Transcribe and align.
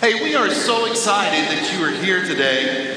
Hey, 0.00 0.14
we 0.22 0.36
are 0.36 0.48
so 0.50 0.84
excited 0.84 1.48
that 1.48 1.74
you 1.74 1.84
are 1.84 1.90
here 1.90 2.24
today 2.24 2.96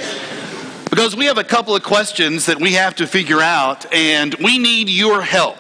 because 0.88 1.16
we 1.16 1.26
have 1.26 1.40
a 1.40 1.44
couple 1.44 1.76
of 1.76 1.82
questions 1.82 2.46
that 2.46 2.62
we 2.62 2.74
have 2.74 2.94
to 2.98 3.08
figure 3.08 3.42
out, 3.42 3.92
and 3.92 4.36
we 4.36 4.60
need 4.60 4.88
your 4.88 5.24
help. 5.24 5.58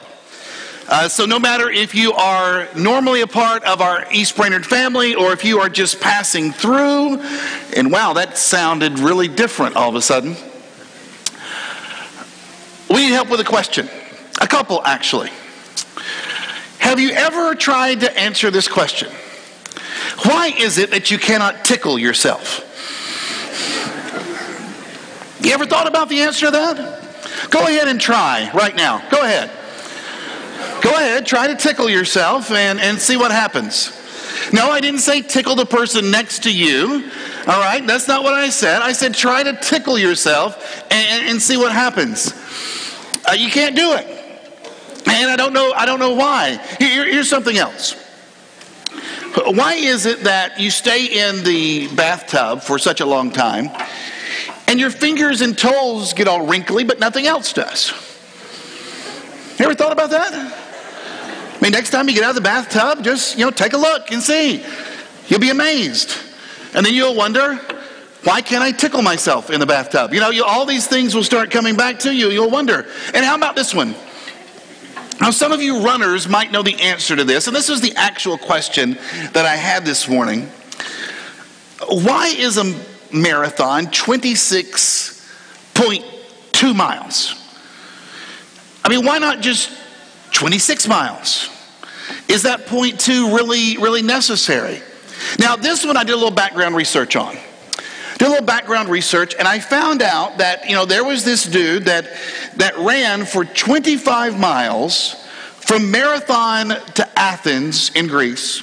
Uh, 0.87 1.09
so, 1.09 1.25
no 1.25 1.39
matter 1.39 1.67
if 1.67 1.95
you 1.95 2.13
are 2.13 2.67
normally 2.75 3.21
a 3.21 3.27
part 3.27 3.63
of 3.63 3.81
our 3.81 4.05
East 4.11 4.35
Brainerd 4.35 4.67
family 4.67 5.15
or 5.15 5.33
if 5.33 5.43
you 5.43 5.59
are 5.61 5.67
just 5.67 5.99
passing 5.99 6.51
through, 6.51 7.19
and 7.75 7.91
wow, 7.91 8.13
that 8.13 8.37
sounded 8.37 8.99
really 8.99 9.27
different 9.27 9.75
all 9.75 9.89
of 9.89 9.95
a 9.95 10.01
sudden, 10.03 10.35
we 12.87 12.97
need 12.97 13.13
help 13.13 13.31
with 13.31 13.39
a 13.39 13.45
question. 13.45 13.89
A 14.39 14.47
couple, 14.47 14.79
actually. 14.85 15.31
Have 16.77 16.99
you 16.99 17.09
ever 17.09 17.55
tried 17.55 18.01
to 18.01 18.15
answer 18.15 18.51
this 18.51 18.67
question? 18.67 19.11
Why 20.23 20.53
is 20.57 20.77
it 20.77 20.91
that 20.91 21.11
you 21.11 21.17
cannot 21.17 21.65
tickle 21.65 21.97
yourself? 21.97 22.67
You 25.41 25.51
ever 25.53 25.65
thought 25.65 25.87
about 25.87 26.09
the 26.09 26.21
answer 26.21 26.47
to 26.47 26.51
that? 26.51 27.49
Go 27.49 27.65
ahead 27.65 27.87
and 27.87 27.99
try 27.99 28.51
right 28.53 28.75
now. 28.75 29.07
Go 29.09 29.23
ahead. 29.23 29.49
Go 30.81 30.89
ahead, 30.91 31.25
try 31.25 31.47
to 31.47 31.55
tickle 31.55 31.89
yourself 31.89 32.51
and, 32.51 32.79
and 32.79 32.97
see 32.99 33.17
what 33.17 33.31
happens. 33.31 33.97
No, 34.51 34.71
I 34.71 34.81
didn't 34.81 34.99
say 35.01 35.21
tickle 35.21 35.55
the 35.55 35.65
person 35.65 36.11
next 36.11 36.43
to 36.43 36.51
you. 36.51 37.09
All 37.47 37.59
right, 37.59 37.85
that's 37.85 38.07
not 38.07 38.23
what 38.23 38.33
I 38.33 38.49
said. 38.49 38.81
I 38.81 38.91
said 38.91 39.13
try 39.13 39.43
to 39.43 39.53
tickle 39.53 39.97
yourself 39.97 40.83
and, 40.91 41.29
and 41.29 41.41
see 41.41 41.57
what 41.57 41.71
happens. 41.71 42.33
Uh, 43.27 43.33
you 43.33 43.49
can't 43.49 43.75
do 43.75 43.93
it. 43.93 44.05
And 45.07 45.29
I 45.29 45.35
don't 45.35 45.53
know, 45.53 45.71
I 45.73 45.85
don't 45.85 45.99
know 45.99 46.15
why. 46.15 46.57
Here, 46.79 47.05
here's 47.05 47.29
something 47.29 47.57
else. 47.57 47.95
Why 49.35 49.75
is 49.75 50.05
it 50.05 50.25
that 50.25 50.59
you 50.59 50.69
stay 50.69 51.05
in 51.05 51.43
the 51.43 51.87
bathtub 51.95 52.61
for 52.61 52.77
such 52.77 52.99
a 52.99 53.05
long 53.05 53.31
time 53.31 53.69
and 54.67 54.79
your 54.79 54.89
fingers 54.89 55.41
and 55.41 55.57
toes 55.57 56.13
get 56.13 56.27
all 56.27 56.45
wrinkly, 56.45 56.83
but 56.83 56.99
nothing 56.99 57.27
else 57.27 57.53
does? 57.53 57.91
You 59.57 59.65
ever 59.65 59.75
thought 59.75 59.91
about 59.91 60.09
that? 60.09 60.33
I 60.33 61.57
mean, 61.61 61.71
next 61.71 61.91
time 61.91 62.09
you 62.09 62.15
get 62.15 62.23
out 62.23 62.31
of 62.31 62.35
the 62.35 62.41
bathtub, 62.41 63.03
just, 63.03 63.37
you 63.37 63.45
know, 63.45 63.51
take 63.51 63.73
a 63.73 63.77
look 63.77 64.11
and 64.11 64.21
see. 64.21 64.65
You'll 65.27 65.39
be 65.39 65.51
amazed. 65.51 66.17
And 66.73 66.85
then 66.85 66.93
you'll 66.93 67.15
wonder, 67.15 67.55
why 68.23 68.41
can't 68.41 68.63
I 68.63 68.71
tickle 68.71 69.01
myself 69.01 69.49
in 69.49 69.59
the 69.59 69.65
bathtub? 69.65 70.13
You 70.13 70.19
know, 70.19 70.29
you, 70.29 70.43
all 70.43 70.65
these 70.65 70.87
things 70.87 71.15
will 71.15 71.23
start 71.23 71.51
coming 71.51 71.75
back 71.75 71.99
to 71.99 72.13
you. 72.13 72.29
You'll 72.29 72.49
wonder. 72.49 72.87
And 73.13 73.23
how 73.23 73.35
about 73.35 73.55
this 73.55 73.73
one? 73.73 73.95
Now, 75.21 75.29
some 75.29 75.51
of 75.51 75.61
you 75.61 75.83
runners 75.83 76.27
might 76.27 76.51
know 76.51 76.63
the 76.63 76.81
answer 76.81 77.15
to 77.15 77.23
this, 77.23 77.45
and 77.45 77.55
this 77.55 77.69
was 77.69 77.79
the 77.79 77.93
actual 77.95 78.39
question 78.39 78.97
that 79.33 79.45
I 79.45 79.55
had 79.55 79.85
this 79.85 80.09
morning. 80.09 80.49
Why 81.87 82.33
is 82.35 82.57
a 82.57 82.63
marathon 83.15 83.85
26.2 83.85 86.75
miles? 86.75 87.35
I 88.83 88.89
mean, 88.89 89.05
why 89.05 89.19
not 89.19 89.41
just 89.41 89.69
26 90.33 90.87
miles? 90.87 91.49
Is 92.27 92.41
that 92.43 92.65
point 92.65 92.99
two 92.99 93.35
really, 93.35 93.77
really 93.77 94.01
necessary? 94.01 94.81
Now, 95.37 95.55
this 95.55 95.85
one 95.85 95.97
I 95.97 96.03
did 96.03 96.13
a 96.13 96.15
little 96.15 96.31
background 96.31 96.75
research 96.75 97.15
on. 97.15 97.37
Did 98.21 98.27
a 98.27 98.29
little 98.29 98.45
background 98.45 98.89
research, 98.89 99.33
and 99.33 99.47
I 99.47 99.57
found 99.57 100.03
out 100.03 100.37
that 100.37 100.69
you 100.69 100.75
know 100.75 100.85
there 100.85 101.03
was 101.03 101.25
this 101.25 101.43
dude 101.43 101.85
that 101.85 102.07
that 102.57 102.77
ran 102.77 103.25
for 103.25 103.43
25 103.43 104.39
miles 104.39 105.15
from 105.55 105.89
Marathon 105.89 106.67
to 106.67 107.19
Athens 107.19 107.89
in 107.95 108.05
Greece 108.05 108.61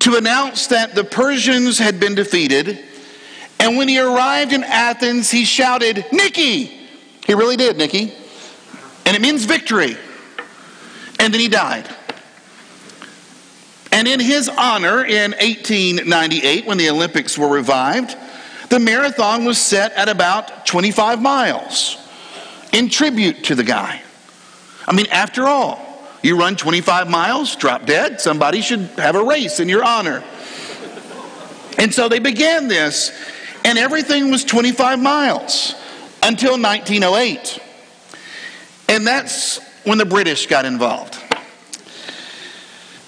to 0.00 0.16
announce 0.16 0.66
that 0.66 0.94
the 0.94 1.04
Persians 1.04 1.78
had 1.78 1.98
been 1.98 2.14
defeated. 2.14 2.84
And 3.58 3.78
when 3.78 3.88
he 3.88 3.98
arrived 3.98 4.52
in 4.52 4.62
Athens, 4.62 5.30
he 5.30 5.46
shouted, 5.46 6.04
Nikki! 6.12 6.64
He 7.26 7.32
really 7.32 7.56
did, 7.56 7.78
Nikki. 7.78 8.12
And 9.06 9.16
it 9.16 9.22
means 9.22 9.46
victory. 9.46 9.96
And 11.18 11.32
then 11.32 11.40
he 11.40 11.48
died. 11.48 11.88
And 13.90 14.06
in 14.06 14.20
his 14.20 14.50
honor, 14.50 15.02
in 15.02 15.30
1898, 15.30 16.66
when 16.66 16.76
the 16.76 16.90
Olympics 16.90 17.38
were 17.38 17.48
revived, 17.48 18.18
the 18.70 18.78
marathon 18.78 19.44
was 19.44 19.58
set 19.58 19.92
at 19.92 20.08
about 20.08 20.64
25 20.64 21.20
miles 21.20 21.98
in 22.72 22.88
tribute 22.88 23.44
to 23.44 23.54
the 23.54 23.64
guy. 23.64 24.00
I 24.86 24.94
mean, 24.94 25.06
after 25.10 25.46
all, 25.46 25.86
you 26.22 26.38
run 26.38 26.56
25 26.56 27.10
miles, 27.10 27.56
drop 27.56 27.84
dead, 27.84 28.20
somebody 28.20 28.60
should 28.60 28.80
have 28.96 29.16
a 29.16 29.24
race 29.24 29.58
in 29.58 29.68
your 29.68 29.84
honor. 29.84 30.22
And 31.78 31.92
so 31.92 32.08
they 32.08 32.18
began 32.20 32.68
this, 32.68 33.10
and 33.64 33.76
everything 33.78 34.30
was 34.30 34.44
25 34.44 35.00
miles 35.00 35.74
until 36.22 36.52
1908. 36.52 37.58
And 38.88 39.06
that's 39.06 39.60
when 39.84 39.98
the 39.98 40.04
British 40.04 40.46
got 40.46 40.64
involved. 40.64 41.18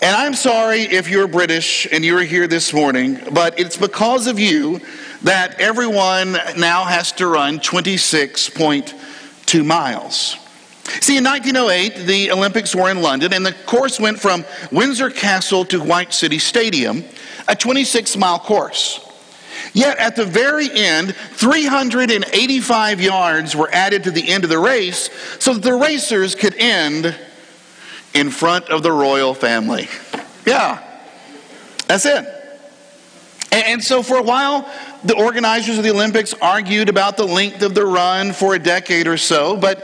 And 0.00 0.16
I'm 0.16 0.34
sorry 0.34 0.80
if 0.80 1.08
you're 1.08 1.28
British 1.28 1.86
and 1.92 2.04
you're 2.04 2.22
here 2.22 2.48
this 2.48 2.72
morning, 2.72 3.20
but 3.32 3.60
it's 3.60 3.76
because 3.76 4.26
of 4.26 4.40
you 4.40 4.80
that 5.24 5.60
everyone 5.60 6.32
now 6.56 6.84
has 6.84 7.12
to 7.12 7.26
run 7.26 7.60
26.2 7.60 9.64
miles. 9.64 10.36
See, 11.00 11.16
in 11.16 11.24
1908, 11.24 12.06
the 12.06 12.32
Olympics 12.32 12.74
were 12.74 12.90
in 12.90 13.02
London, 13.02 13.32
and 13.32 13.46
the 13.46 13.54
course 13.66 14.00
went 14.00 14.18
from 14.18 14.44
Windsor 14.70 15.10
Castle 15.10 15.64
to 15.66 15.82
White 15.82 16.12
City 16.12 16.38
Stadium, 16.38 17.04
a 17.46 17.54
26 17.54 18.16
mile 18.16 18.40
course. 18.40 19.00
Yet 19.72 19.96
at 19.98 20.16
the 20.16 20.24
very 20.24 20.70
end, 20.70 21.14
385 21.14 23.00
yards 23.00 23.56
were 23.56 23.70
added 23.72 24.04
to 24.04 24.10
the 24.10 24.28
end 24.28 24.44
of 24.44 24.50
the 24.50 24.58
race 24.58 25.08
so 25.38 25.54
that 25.54 25.62
the 25.62 25.74
racers 25.74 26.34
could 26.34 26.54
end 26.56 27.16
in 28.12 28.30
front 28.30 28.68
of 28.68 28.82
the 28.82 28.92
royal 28.92 29.34
family. 29.34 29.88
Yeah, 30.44 30.82
that's 31.86 32.04
it. 32.04 32.26
And 33.50 33.82
so 33.82 34.02
for 34.02 34.16
a 34.16 34.22
while, 34.22 34.68
the 35.04 35.16
organizers 35.16 35.78
of 35.78 35.84
the 35.84 35.90
Olympics 35.90 36.34
argued 36.34 36.88
about 36.88 37.16
the 37.16 37.26
length 37.26 37.62
of 37.62 37.74
the 37.74 37.84
run 37.84 38.32
for 38.32 38.54
a 38.54 38.58
decade 38.58 39.06
or 39.06 39.16
so, 39.16 39.56
but, 39.56 39.82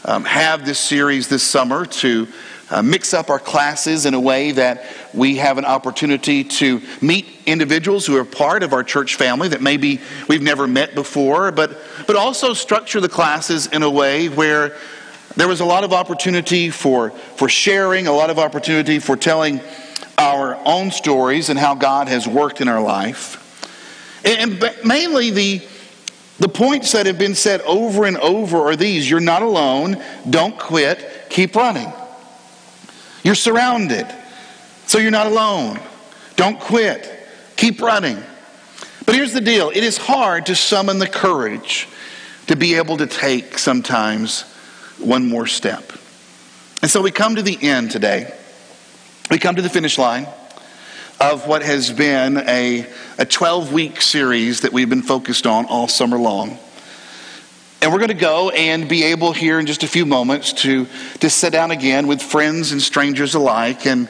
um, 0.05 0.25
have 0.25 0.67
this 0.67 0.81
series 0.81 1.29
this 1.29 1.45
summer 1.45 1.87
to 1.87 2.27
uh, 2.71 2.83
mix 2.83 3.15
up 3.15 3.31
our 3.31 3.39
classes 3.39 4.07
in 4.07 4.15
a 4.15 4.21
way 4.21 4.51
that 4.53 4.85
we 5.15 5.37
have 5.37 5.59
an 5.59 5.65
opportunity 5.65 6.43
to 6.43 6.81
meet 7.01 7.27
individuals 7.47 8.07
who 8.07 8.17
are 8.17 8.25
part 8.25 8.63
of 8.63 8.73
our 8.73 8.83
church 8.83 9.15
family 9.15 9.49
that 9.49 9.63
maybe 9.63 10.01
we've 10.29 10.43
never 10.43 10.67
met 10.67 10.95
before, 10.95 11.53
but, 11.53 11.79
but 12.07 12.17
also 12.17 12.53
structure 12.53 13.01
the 13.01 13.09
classes 13.09 13.67
in 13.69 13.83
a 13.83 13.91
way 13.91 14.29
where 14.29 14.77
there 15.37 15.47
was 15.47 15.61
a 15.61 15.65
lot 15.65 15.85
of 15.85 15.93
opportunity 15.93 16.71
for, 16.71 17.11
for 17.11 17.49
sharing, 17.49 18.07
a 18.07 18.13
lot 18.13 18.31
of 18.31 18.39
opportunity 18.39 18.99
for 18.99 19.17
telling 19.17 19.61
our 20.19 20.59
own 20.65 20.91
stories 20.91 21.51
and 21.51 21.59
how 21.59 21.75
God 21.75 22.09
has 22.09 22.27
worked 22.27 22.61
in 22.61 22.69
our 22.69 22.81
life. 22.81 23.43
And, 24.25 24.63
and 24.63 24.77
mainly 24.85 25.31
the, 25.31 25.63
the 26.39 26.49
points 26.49 26.93
that 26.93 27.07
have 27.07 27.19
been 27.19 27.35
said 27.35 27.61
over 27.61 28.07
and 28.07 28.17
over 28.17 28.57
are 28.59 28.77
these 28.77 29.09
You're 29.09 29.21
not 29.21 29.43
alone, 29.43 30.03
don't 30.29 30.59
quit, 30.59 31.27
keep 31.29 31.55
running. 31.55 31.93
You're 33.27 33.35
surrounded, 33.35 34.07
so 34.87 34.99
you're 34.99 35.11
not 35.11 35.27
alone. 35.27 35.81
Don't 36.37 36.61
quit. 36.61 37.11
Keep 37.57 37.83
running. 37.83 38.23
But 39.05 39.17
here's 39.17 39.33
the 39.33 39.41
deal 39.41 39.71
it 39.71 39.83
is 39.83 39.97
hard 39.97 40.47
to 40.47 40.55
summon 40.55 41.01
the 41.01 41.09
courage 41.09 41.89
to 42.47 42.55
be 42.55 42.75
able 42.75 42.99
to 42.99 43.09
take 43.09 43.59
sometimes 43.59 44.43
one 44.99 45.29
more 45.29 45.49
step. 45.49 45.91
And 46.83 46.89
so 46.89 47.03
we 47.03 47.11
come 47.11 47.35
to 47.35 47.43
the 47.43 47.59
end 47.61 47.91
today. 47.91 48.33
We 49.29 49.41
come 49.41 49.57
to 49.57 49.63
the 49.63 49.71
finish 49.71 49.99
line 49.99 50.29
of 51.21 51.49
what 51.49 51.65
has 51.65 51.91
been 51.91 52.37
a, 52.37 52.87
a 53.19 53.27
12 53.27 53.73
week 53.73 54.03
series 54.03 54.61
that 54.61 54.73
we've 54.73 54.89
been 54.89 55.03
focused 55.03 55.49
on 55.49 55.67
all 55.67 55.89
summer 55.89 56.17
long. 56.17 56.61
And 57.83 57.93
we're 57.93 57.99
going 57.99 58.09
to 58.09 58.15
go 58.15 58.51
and 58.51 58.89
be 58.89 59.05
able 59.05 59.33
here 59.33 59.61
in 59.61 59.67
just 59.67 59.83
a 59.83 59.87
few 59.87 60.07
moments 60.07 60.53
to, 60.55 60.87
to 61.21 61.29
sit 61.31 61.53
down 61.53 61.71
again 61.71 62.07
with 62.07 62.23
friends 62.23 62.73
and 62.73 62.81
strangers 62.81 63.35
alike 63.35 63.87
and, 63.87 64.09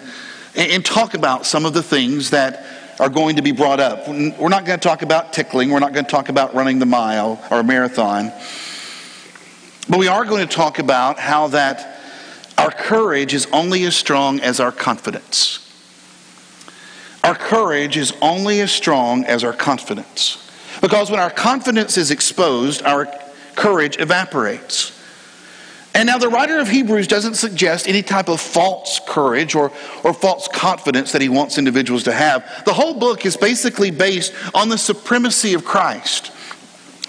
and 0.55 0.85
talk 0.85 1.15
about 1.15 1.47
some 1.47 1.67
of 1.67 1.75
the 1.75 1.83
things 1.83 2.31
that 2.31 2.65
are 3.01 3.09
going 3.09 3.37
to 3.37 3.43
be 3.43 3.53
brought 3.53 3.81
up. 3.81 4.09
We're 4.09 4.49
not 4.49 4.65
going 4.65 4.79
to 4.79 4.89
talk 4.89 5.03
about 5.03 5.33
tickling, 5.33 5.71
we're 5.71 5.81
not 5.81 5.93
going 5.93 6.05
to 6.07 6.11
talk 6.11 6.29
about 6.29 6.55
running 6.55 6.79
the 6.79 6.87
mile 6.87 7.45
or 7.51 7.61
a 7.61 7.65
marathon. 7.65 8.33
But 9.89 9.99
we 9.99 10.09
are 10.09 10.25
going 10.25 10.47
to 10.47 10.55
talk 10.55 10.79
about 10.79 11.19
how 11.19 11.49
that 11.49 12.01
our 12.57 12.71
courage 12.71 13.35
is 13.35 13.47
only 13.53 13.85
as 13.85 13.95
strong 13.95 14.41
as 14.41 14.61
our 14.61 14.73
confidence. 14.73 15.63
Our 17.23 17.35
courage 17.35 17.97
is 17.97 18.15
only 18.23 18.61
as 18.61 18.73
strong 18.73 19.25
as 19.25 19.45
our 19.45 19.53
confidence. 19.53 20.43
Because 20.81 21.11
when 21.11 21.21
our 21.21 21.31
confidence 21.31 21.99
is 21.99 22.11
exposed, 22.11 22.83
our 22.83 23.07
courage 23.56 23.99
evaporates. 23.99 24.93
And 25.94 26.06
now 26.06 26.19
the 26.19 26.29
writer 26.29 26.58
of 26.58 26.69
Hebrews 26.69 27.06
doesn't 27.06 27.37
suggest 27.37 27.88
any 27.88 28.03
type 28.03 28.29
of 28.29 28.38
false 28.38 29.00
courage 29.08 29.55
or, 29.55 29.73
or 30.05 30.12
false 30.12 30.47
confidence 30.47 31.12
that 31.12 31.23
he 31.23 31.31
wants 31.31 31.56
individuals 31.56 32.03
to 32.05 32.12
have. 32.12 32.64
The 32.67 32.75
whole 32.75 32.99
book 32.99 33.25
is 33.25 33.35
basically 33.35 33.91
based 33.91 34.35
on 34.55 34.69
the 34.69 34.76
supremacy 34.76 35.55
of 35.55 35.64
Christ 35.64 36.32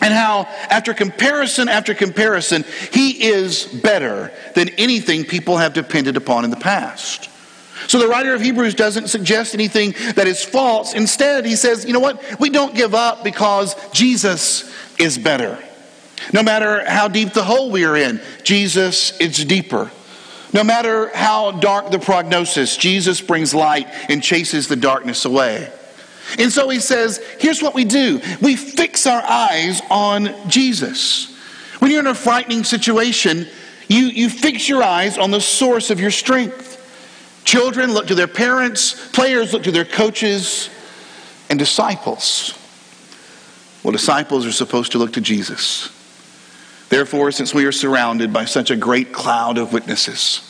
and 0.02 0.14
how, 0.14 0.44
after 0.70 0.94
comparison 0.94 1.68
after 1.68 1.94
comparison, 1.94 2.64
he 2.94 3.26
is 3.26 3.66
better 3.66 4.32
than 4.56 4.70
anything 4.78 5.26
people 5.26 5.58
have 5.58 5.74
depended 5.74 6.16
upon 6.16 6.46
in 6.46 6.50
the 6.50 6.56
past. 6.56 7.30
So 7.88 8.00
the 8.00 8.08
writer 8.08 8.34
of 8.34 8.42
Hebrews 8.42 8.74
doesn't 8.74 9.10
suggest 9.10 9.54
anything 9.54 9.96
that 10.16 10.28
is 10.28 10.44
false. 10.44 10.94
Instead, 10.94 11.46
he 11.46 11.58
says, 11.58 11.84
you 11.84 11.94
know 11.94 12.00
what? 12.00 12.40
We 12.40 12.50
don't 12.50 12.74
give 12.74 12.96
up 12.96 13.24
because 13.24 13.76
Jesus 13.92 14.74
is 14.98 15.18
better. 15.18 15.62
No 16.34 16.44
matter 16.44 16.84
how 16.90 17.08
deep 17.08 17.34
the 17.34 17.44
hole 17.44 17.72
we 17.72 17.86
are 17.86 17.96
in, 17.96 18.22
Jesus 18.44 19.18
is 19.20 19.44
deeper. 19.46 19.92
No 20.54 20.64
matter 20.64 21.10
how 21.14 21.52
dark 21.52 21.92
the 21.92 22.00
prognosis, 22.00 22.78
Jesus 22.78 23.22
brings 23.22 23.54
light 23.54 23.88
and 24.10 24.24
chases 24.24 24.68
the 24.68 24.76
darkness 24.76 25.26
away. 25.26 25.72
And 26.40 26.52
so 26.52 26.70
he 26.70 26.80
says, 26.80 27.24
here's 27.40 27.62
what 27.62 27.74
we 27.74 27.86
do 27.86 28.22
we 28.42 28.56
fix 28.56 29.06
our 29.08 29.22
eyes 29.22 29.82
on 29.90 30.34
Jesus. 30.50 31.34
When 31.80 31.92
you're 31.92 32.00
in 32.00 32.08
a 32.08 32.16
frightening 32.16 32.64
situation, 32.64 33.48
you, 33.88 34.08
you 34.08 34.30
fix 34.30 34.68
your 34.68 34.84
eyes 34.84 35.18
on 35.18 35.32
the 35.32 35.40
source 35.40 35.90
of 35.90 36.00
your 36.00 36.12
strength. 36.12 36.74
Children 37.46 37.94
look 37.94 38.08
to 38.08 38.16
their 38.16 38.28
parents, 38.28 39.10
players 39.10 39.54
look 39.54 39.64
to 39.64 39.72
their 39.72 39.86
coaches, 39.86 40.70
and 41.50 41.58
disciples. 41.58 42.58
Well, 43.84 43.94
disciples 43.94 44.46
are 44.46 44.52
supposed 44.52 44.92
to 44.94 44.98
look 44.98 45.14
to 45.14 45.22
Jesus. 45.22 45.97
Therefore, 46.90 47.32
since 47.32 47.54
we 47.54 47.66
are 47.66 47.72
surrounded 47.72 48.32
by 48.32 48.46
such 48.46 48.72
a 48.72 48.76
great 48.76 49.12
cloud 49.12 49.58
of 49.58 49.74
witnesses, 49.74 50.42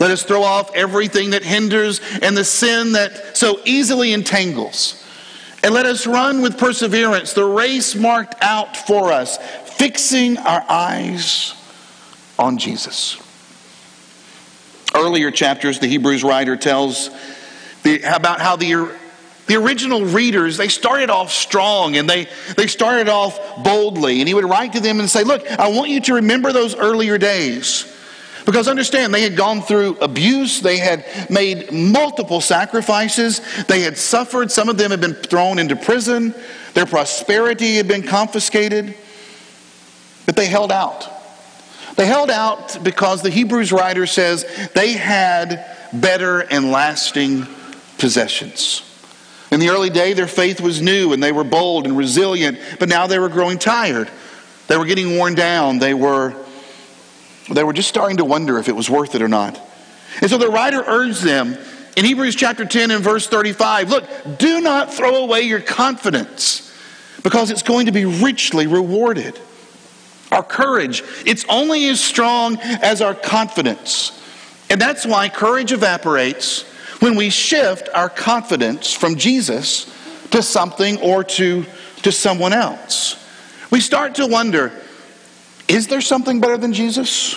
let 0.00 0.10
us 0.10 0.22
throw 0.22 0.42
off 0.42 0.74
everything 0.74 1.30
that 1.30 1.42
hinders 1.42 2.00
and 2.22 2.36
the 2.36 2.44
sin 2.44 2.92
that 2.92 3.36
so 3.36 3.60
easily 3.64 4.12
entangles. 4.12 4.98
And 5.62 5.74
let 5.74 5.86
us 5.86 6.06
run 6.06 6.42
with 6.42 6.58
perseverance 6.58 7.34
the 7.34 7.44
race 7.44 7.94
marked 7.94 8.34
out 8.42 8.76
for 8.76 9.12
us, 9.12 9.38
fixing 9.76 10.38
our 10.38 10.64
eyes 10.68 11.54
on 12.38 12.58
Jesus. 12.58 13.18
Earlier 14.94 15.30
chapters, 15.30 15.78
the 15.78 15.86
Hebrews 15.86 16.24
writer 16.24 16.56
tells 16.56 17.10
the, 17.82 18.02
about 18.02 18.40
how 18.40 18.56
the 18.56 18.90
the 19.46 19.56
original 19.56 20.04
readers, 20.04 20.56
they 20.56 20.68
started 20.68 21.10
off 21.10 21.32
strong 21.32 21.96
and 21.96 22.08
they, 22.08 22.28
they 22.56 22.66
started 22.66 23.08
off 23.08 23.38
boldly. 23.64 24.20
And 24.20 24.28
he 24.28 24.34
would 24.34 24.44
write 24.44 24.74
to 24.74 24.80
them 24.80 25.00
and 25.00 25.10
say, 25.10 25.24
Look, 25.24 25.46
I 25.50 25.68
want 25.68 25.90
you 25.90 26.00
to 26.02 26.14
remember 26.14 26.52
those 26.52 26.74
earlier 26.76 27.18
days. 27.18 27.88
Because 28.44 28.66
understand, 28.66 29.14
they 29.14 29.22
had 29.22 29.36
gone 29.36 29.62
through 29.62 29.98
abuse, 29.98 30.60
they 30.60 30.78
had 30.78 31.04
made 31.30 31.72
multiple 31.72 32.40
sacrifices, 32.40 33.40
they 33.66 33.82
had 33.82 33.96
suffered, 33.96 34.50
some 34.50 34.68
of 34.68 34.76
them 34.76 34.90
had 34.90 35.00
been 35.00 35.14
thrown 35.14 35.60
into 35.60 35.76
prison, 35.76 36.34
their 36.74 36.86
prosperity 36.86 37.76
had 37.76 37.86
been 37.86 38.02
confiscated, 38.02 38.96
but 40.26 40.34
they 40.34 40.46
held 40.46 40.72
out. 40.72 41.08
They 41.94 42.06
held 42.06 42.30
out 42.30 42.82
because 42.82 43.22
the 43.22 43.30
Hebrews 43.30 43.70
writer 43.70 44.06
says 44.06 44.44
they 44.74 44.94
had 44.94 45.64
better 45.92 46.40
and 46.40 46.72
lasting 46.72 47.46
possessions. 47.98 48.82
In 49.52 49.60
the 49.60 49.68
early 49.68 49.90
day, 49.90 50.14
their 50.14 50.26
faith 50.26 50.62
was 50.62 50.80
new 50.80 51.12
and 51.12 51.22
they 51.22 51.30
were 51.30 51.44
bold 51.44 51.86
and 51.86 51.94
resilient, 51.94 52.58
but 52.80 52.88
now 52.88 53.06
they 53.06 53.18
were 53.18 53.28
growing 53.28 53.58
tired. 53.58 54.10
They 54.66 54.78
were 54.78 54.86
getting 54.86 55.18
worn 55.18 55.34
down. 55.34 55.78
They 55.78 55.92
were, 55.92 56.34
they 57.50 57.62
were 57.62 57.74
just 57.74 57.90
starting 57.90 58.16
to 58.16 58.24
wonder 58.24 58.58
if 58.58 58.70
it 58.70 58.74
was 58.74 58.88
worth 58.88 59.14
it 59.14 59.20
or 59.20 59.28
not. 59.28 59.60
And 60.22 60.30
so 60.30 60.38
the 60.38 60.48
writer 60.48 60.82
urged 60.86 61.22
them 61.22 61.58
in 61.96 62.06
Hebrews 62.06 62.34
chapter 62.34 62.64
10 62.64 62.90
and 62.90 63.04
verse 63.04 63.26
35 63.26 63.90
look, 63.90 64.04
do 64.38 64.62
not 64.62 64.94
throw 64.94 65.16
away 65.16 65.42
your 65.42 65.60
confidence 65.60 66.74
because 67.22 67.50
it's 67.50 67.62
going 67.62 67.86
to 67.86 67.92
be 67.92 68.06
richly 68.06 68.66
rewarded. 68.66 69.38
Our 70.30 70.42
courage, 70.42 71.02
it's 71.26 71.44
only 71.50 71.88
as 71.88 72.02
strong 72.02 72.58
as 72.58 73.02
our 73.02 73.14
confidence. 73.14 74.18
And 74.70 74.80
that's 74.80 75.04
why 75.04 75.28
courage 75.28 75.72
evaporates 75.72 76.64
when 77.02 77.16
we 77.16 77.30
shift 77.30 77.88
our 77.92 78.08
confidence 78.08 78.92
from 78.92 79.16
Jesus 79.16 79.92
to 80.30 80.40
something 80.40 81.00
or 81.00 81.24
to, 81.24 81.66
to 82.02 82.12
someone 82.12 82.52
else. 82.52 83.16
We 83.72 83.80
start 83.80 84.14
to 84.14 84.26
wonder 84.28 84.72
is 85.66 85.88
there 85.88 86.00
something 86.00 86.40
better 86.40 86.56
than 86.56 86.72
Jesus? 86.72 87.34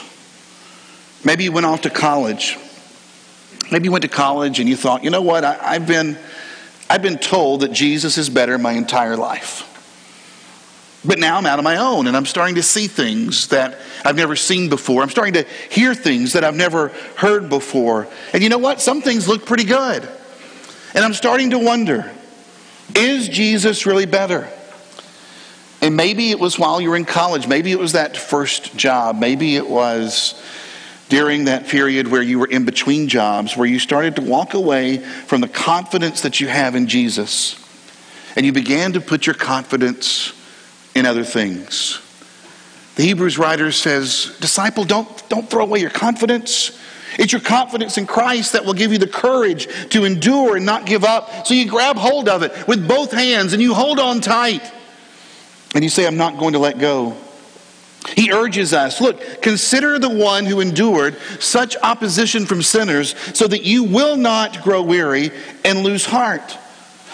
Maybe 1.24 1.46
you 1.46 1.52
went 1.52 1.66
off 1.66 1.82
to 1.82 1.90
college. 1.90 2.60
Maybe 3.72 3.86
you 3.86 3.92
went 3.92 4.04
to 4.04 4.08
college 4.08 4.60
and 4.60 4.70
you 4.70 4.76
thought, 4.76 5.04
you 5.04 5.10
know 5.10 5.24
what, 5.24 5.44
I, 5.44 5.58
I've, 5.60 5.88
been, 5.88 6.16
I've 6.88 7.02
been 7.02 7.18
told 7.18 7.62
that 7.62 7.72
Jesus 7.72 8.20
is 8.20 8.30
better 8.30 8.60
my 8.60 8.74
entire 8.74 9.18
life. 9.18 9.64
But 11.06 11.20
now 11.20 11.38
I'm 11.38 11.46
out 11.46 11.60
on 11.60 11.64
my 11.64 11.78
own 11.78 12.08
and 12.08 12.18
I'm 12.18 12.26
starting 12.26 12.56
to 12.56 12.64
see 12.64 12.88
things 12.88 13.50
that 13.50 13.80
I've 14.04 14.16
never 14.16 14.36
seen 14.36 14.70
before. 14.70 15.04
I'm 15.04 15.10
starting 15.10 15.34
to 15.36 15.46
hear 15.70 15.94
things 15.94 16.34
that 16.34 16.44
I've 16.44 16.56
never 16.56 16.90
heard 17.16 17.50
before. 17.50 18.08
And 18.34 18.42
you 18.42 18.50
know 18.50 18.58
what? 18.58 18.82
Some 18.82 19.02
things 19.02 19.28
look 19.28 19.46
pretty 19.46 19.66
good. 19.66 20.08
And 20.94 21.04
I'm 21.04 21.14
starting 21.14 21.52
to 21.52 21.60
wonder 21.60 22.12
is 22.96 23.28
Jesus 23.28 23.86
really 23.86 24.06
better? 24.06 24.48
And 25.82 25.96
maybe 25.96 26.32
it 26.32 26.40
was 26.40 26.58
while 26.58 26.80
you 26.80 26.90
were 26.90 26.96
in 26.96 27.06
college. 27.06 27.48
Maybe 27.48 27.72
it 27.72 27.80
was 27.80 27.94
that 27.94 28.16
first 28.16 28.78
job. 28.78 29.20
Maybe 29.20 29.56
it 29.56 29.68
was 29.68 30.42
during 31.10 31.46
that 31.46 31.68
period 31.68 32.08
where 32.08 32.22
you 32.22 32.40
were 32.40 32.48
in 32.48 32.66
between 32.66 33.08
jobs, 33.08 33.56
where 33.56 33.68
you 33.68 33.80
started 33.80 34.16
to 34.16 34.22
walk 34.22 34.54
away 34.54 34.98
from 34.98 35.42
the 35.42 35.48
confidence 35.48 36.22
that 36.22 36.40
you 36.40 36.48
have 36.48 36.76
in 36.76 36.88
Jesus. 36.88 37.62
And 38.36 38.46
you 38.46 38.52
began 38.52 38.94
to 38.94 39.02
put 39.02 39.28
your 39.28 39.36
confidence 39.36 40.34
in 40.96 41.06
other 41.06 41.24
things. 41.24 42.02
The 42.96 43.04
Hebrews 43.04 43.38
writer 43.38 43.72
says, 43.72 44.36
Disciple, 44.40 44.86
don't, 44.86 45.30
don't 45.30 45.50
throw 45.50 45.64
away 45.64 45.80
your 45.80 45.90
confidence. 45.90 46.80
It's 47.20 47.32
your 47.32 47.42
confidence 47.42 47.98
in 47.98 48.08
Christ 48.08 48.54
that 48.54 48.66
will 48.66 48.74
give 48.74 48.92
you 48.92 48.98
the 48.98 49.08
courage 49.08 49.68
to 49.92 50.06
endure 50.06 50.56
and 50.56 50.66
not 50.66 50.86
give 50.86 51.04
up. 51.04 51.46
So 51.46 51.54
you 51.54 51.70
grab 51.70 51.98
hold 51.98 52.28
of 52.28 52.44
it 52.44 52.68
with 52.68 52.88
both 52.88 53.12
hands 53.12 53.54
and 53.54 53.62
you 53.62 53.74
hold 53.74 54.00
on 54.00 54.22
tight. 54.22 54.72
And 55.74 55.84
you 55.84 55.90
say, 55.90 56.08
I'm 56.08 56.18
not 56.18 56.38
going 56.38 56.54
to 56.54 56.60
let 56.60 56.78
go. 56.78 57.16
He 58.16 58.32
urges 58.32 58.74
us 58.74 59.02
look, 59.02 59.42
consider 59.42 59.98
the 59.98 60.10
one 60.10 60.46
who 60.46 60.60
endured 60.60 61.18
such 61.40 61.76
opposition 61.82 62.46
from 62.46 62.62
sinners 62.62 63.16
so 63.34 63.48
that 63.48 63.64
you 63.64 63.84
will 63.84 64.16
not 64.16 64.62
grow 64.62 64.82
weary 64.82 65.32
and 65.64 65.80
lose 65.80 66.06
heart. 66.06 66.58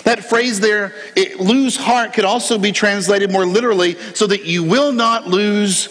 That 0.03 0.23
phrase 0.23 0.59
there, 0.59 0.93
it, 1.15 1.39
lose 1.39 1.77
heart, 1.77 2.13
could 2.13 2.25
also 2.25 2.57
be 2.57 2.71
translated 2.71 3.31
more 3.31 3.45
literally 3.45 3.95
so 4.15 4.27
that 4.27 4.45
you 4.45 4.63
will 4.63 4.91
not 4.91 5.27
lose 5.27 5.89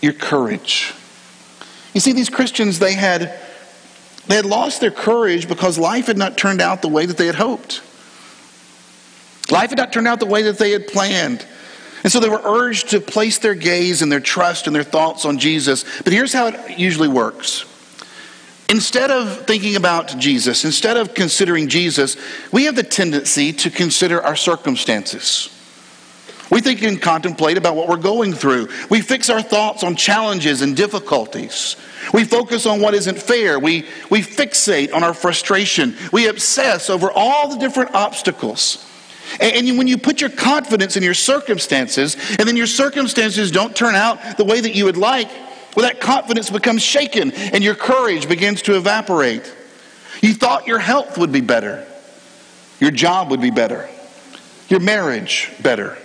your 0.00 0.12
courage. 0.12 0.94
You 1.94 2.00
see, 2.00 2.12
these 2.12 2.30
Christians, 2.30 2.78
they 2.78 2.94
had, 2.94 3.38
they 4.26 4.36
had 4.36 4.46
lost 4.46 4.80
their 4.80 4.90
courage 4.90 5.48
because 5.48 5.78
life 5.78 6.06
had 6.06 6.18
not 6.18 6.36
turned 6.36 6.60
out 6.60 6.82
the 6.82 6.88
way 6.88 7.06
that 7.06 7.16
they 7.16 7.26
had 7.26 7.34
hoped. 7.34 7.82
Life 9.50 9.70
had 9.70 9.78
not 9.78 9.92
turned 9.92 10.08
out 10.08 10.20
the 10.20 10.26
way 10.26 10.42
that 10.42 10.58
they 10.58 10.70
had 10.70 10.86
planned. 10.86 11.44
And 12.02 12.12
so 12.12 12.20
they 12.20 12.28
were 12.28 12.42
urged 12.44 12.90
to 12.90 13.00
place 13.00 13.38
their 13.38 13.54
gaze 13.54 14.02
and 14.02 14.12
their 14.12 14.20
trust 14.20 14.66
and 14.66 14.76
their 14.76 14.82
thoughts 14.82 15.24
on 15.24 15.38
Jesus. 15.38 15.84
But 16.02 16.12
here's 16.12 16.32
how 16.32 16.48
it 16.48 16.78
usually 16.78 17.08
works. 17.08 17.64
Instead 18.70 19.10
of 19.10 19.46
thinking 19.46 19.76
about 19.76 20.18
Jesus, 20.18 20.64
instead 20.64 20.96
of 20.96 21.14
considering 21.14 21.68
Jesus, 21.68 22.16
we 22.50 22.64
have 22.64 22.76
the 22.76 22.82
tendency 22.82 23.52
to 23.52 23.70
consider 23.70 24.22
our 24.22 24.36
circumstances. 24.36 25.50
We 26.50 26.60
think 26.60 26.82
and 26.82 27.00
contemplate 27.00 27.56
about 27.58 27.76
what 27.76 27.88
we're 27.88 27.96
going 27.96 28.32
through. 28.32 28.68
We 28.90 29.00
fix 29.00 29.28
our 29.28 29.42
thoughts 29.42 29.82
on 29.82 29.96
challenges 29.96 30.62
and 30.62 30.76
difficulties. 30.76 31.76
We 32.12 32.24
focus 32.24 32.66
on 32.66 32.80
what 32.80 32.94
isn't 32.94 33.18
fair. 33.18 33.58
We, 33.58 33.86
we 34.10 34.20
fixate 34.20 34.92
on 34.92 35.02
our 35.02 35.14
frustration. 35.14 35.96
We 36.12 36.28
obsess 36.28 36.90
over 36.90 37.10
all 37.10 37.48
the 37.48 37.56
different 37.56 37.94
obstacles. 37.94 38.84
And, 39.40 39.68
and 39.68 39.78
when 39.78 39.88
you 39.88 39.98
put 39.98 40.20
your 40.20 40.30
confidence 40.30 40.96
in 40.96 41.02
your 41.02 41.14
circumstances, 41.14 42.16
and 42.38 42.46
then 42.46 42.56
your 42.56 42.66
circumstances 42.66 43.50
don't 43.50 43.74
turn 43.74 43.94
out 43.94 44.36
the 44.36 44.44
way 44.44 44.60
that 44.60 44.74
you 44.74 44.84
would 44.84 44.96
like, 44.98 45.30
well, 45.74 45.86
that 45.86 46.00
confidence 46.00 46.50
becomes 46.50 46.82
shaken 46.82 47.32
and 47.32 47.64
your 47.64 47.74
courage 47.74 48.28
begins 48.28 48.62
to 48.62 48.76
evaporate. 48.76 49.52
You 50.22 50.34
thought 50.34 50.66
your 50.66 50.78
health 50.78 51.18
would 51.18 51.32
be 51.32 51.40
better, 51.40 51.86
your 52.80 52.90
job 52.90 53.30
would 53.30 53.40
be 53.40 53.50
better, 53.50 53.88
your 54.68 54.80
marriage 54.80 55.50
better, 55.62 55.98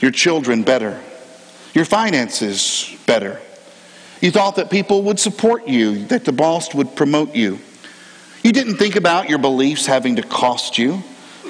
your 0.00 0.10
children 0.10 0.62
better, 0.62 1.00
your 1.74 1.84
finances 1.84 2.96
better. 3.06 3.40
You 4.20 4.30
thought 4.30 4.56
that 4.56 4.70
people 4.70 5.02
would 5.04 5.18
support 5.18 5.66
you, 5.66 6.04
that 6.06 6.24
the 6.24 6.32
boss 6.32 6.74
would 6.74 6.94
promote 6.94 7.34
you. 7.34 7.58
You 8.42 8.52
didn't 8.52 8.76
think 8.76 8.96
about 8.96 9.28
your 9.28 9.38
beliefs 9.38 9.86
having 9.86 10.16
to 10.16 10.22
cost 10.22 10.78
you, 10.78 11.02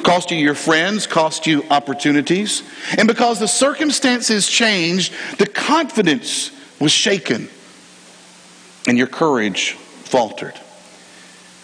cost 0.04 0.30
you 0.30 0.38
your 0.38 0.54
friends, 0.54 1.06
cost 1.06 1.46
you 1.46 1.64
opportunities. 1.70 2.62
And 2.96 3.06
because 3.06 3.40
the 3.40 3.48
circumstances 3.48 4.46
changed, 4.46 5.12
the 5.38 5.46
confidence 5.46 6.52
was 6.80 6.90
shaken 6.90 7.48
and 8.88 8.98
your 8.98 9.06
courage 9.06 9.72
faltered. 9.72 10.58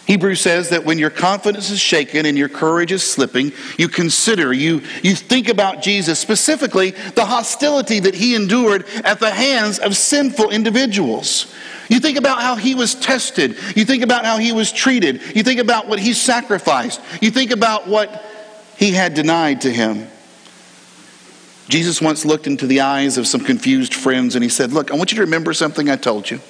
Hebrews 0.06 0.40
says 0.40 0.68
that 0.68 0.84
when 0.84 1.00
your 1.00 1.10
confidence 1.10 1.70
is 1.70 1.80
shaken 1.80 2.26
and 2.26 2.38
your 2.38 2.48
courage 2.48 2.92
is 2.92 3.02
slipping, 3.02 3.50
you 3.76 3.88
consider, 3.88 4.52
you, 4.52 4.82
you 5.02 5.16
think 5.16 5.48
about 5.48 5.82
Jesus, 5.82 6.20
specifically 6.20 6.92
the 6.92 7.24
hostility 7.24 7.98
that 7.98 8.14
he 8.14 8.36
endured 8.36 8.86
at 9.02 9.18
the 9.18 9.32
hands 9.32 9.80
of 9.80 9.96
sinful 9.96 10.50
individuals. 10.50 11.52
You 11.88 11.98
think 11.98 12.18
about 12.18 12.40
how 12.40 12.54
he 12.54 12.76
was 12.76 12.94
tested. 12.94 13.56
You 13.74 13.84
think 13.84 14.04
about 14.04 14.24
how 14.24 14.38
he 14.38 14.52
was 14.52 14.70
treated. 14.70 15.22
You 15.34 15.42
think 15.42 15.58
about 15.58 15.88
what 15.88 15.98
he 15.98 16.12
sacrificed. 16.12 17.00
You 17.20 17.32
think 17.32 17.50
about 17.50 17.88
what 17.88 18.24
he 18.76 18.92
had 18.92 19.14
denied 19.14 19.62
to 19.62 19.72
him. 19.72 20.06
Jesus 21.68 22.00
once 22.00 22.24
looked 22.24 22.46
into 22.46 22.66
the 22.66 22.80
eyes 22.80 23.18
of 23.18 23.26
some 23.26 23.40
confused 23.40 23.94
friends 23.94 24.36
and 24.36 24.44
he 24.44 24.48
said, 24.48 24.72
Look, 24.72 24.90
I 24.90 24.94
want 24.94 25.10
you 25.10 25.16
to 25.16 25.22
remember 25.22 25.52
something 25.52 25.90
I 25.90 25.96
told 25.96 26.30
you. 26.30 26.40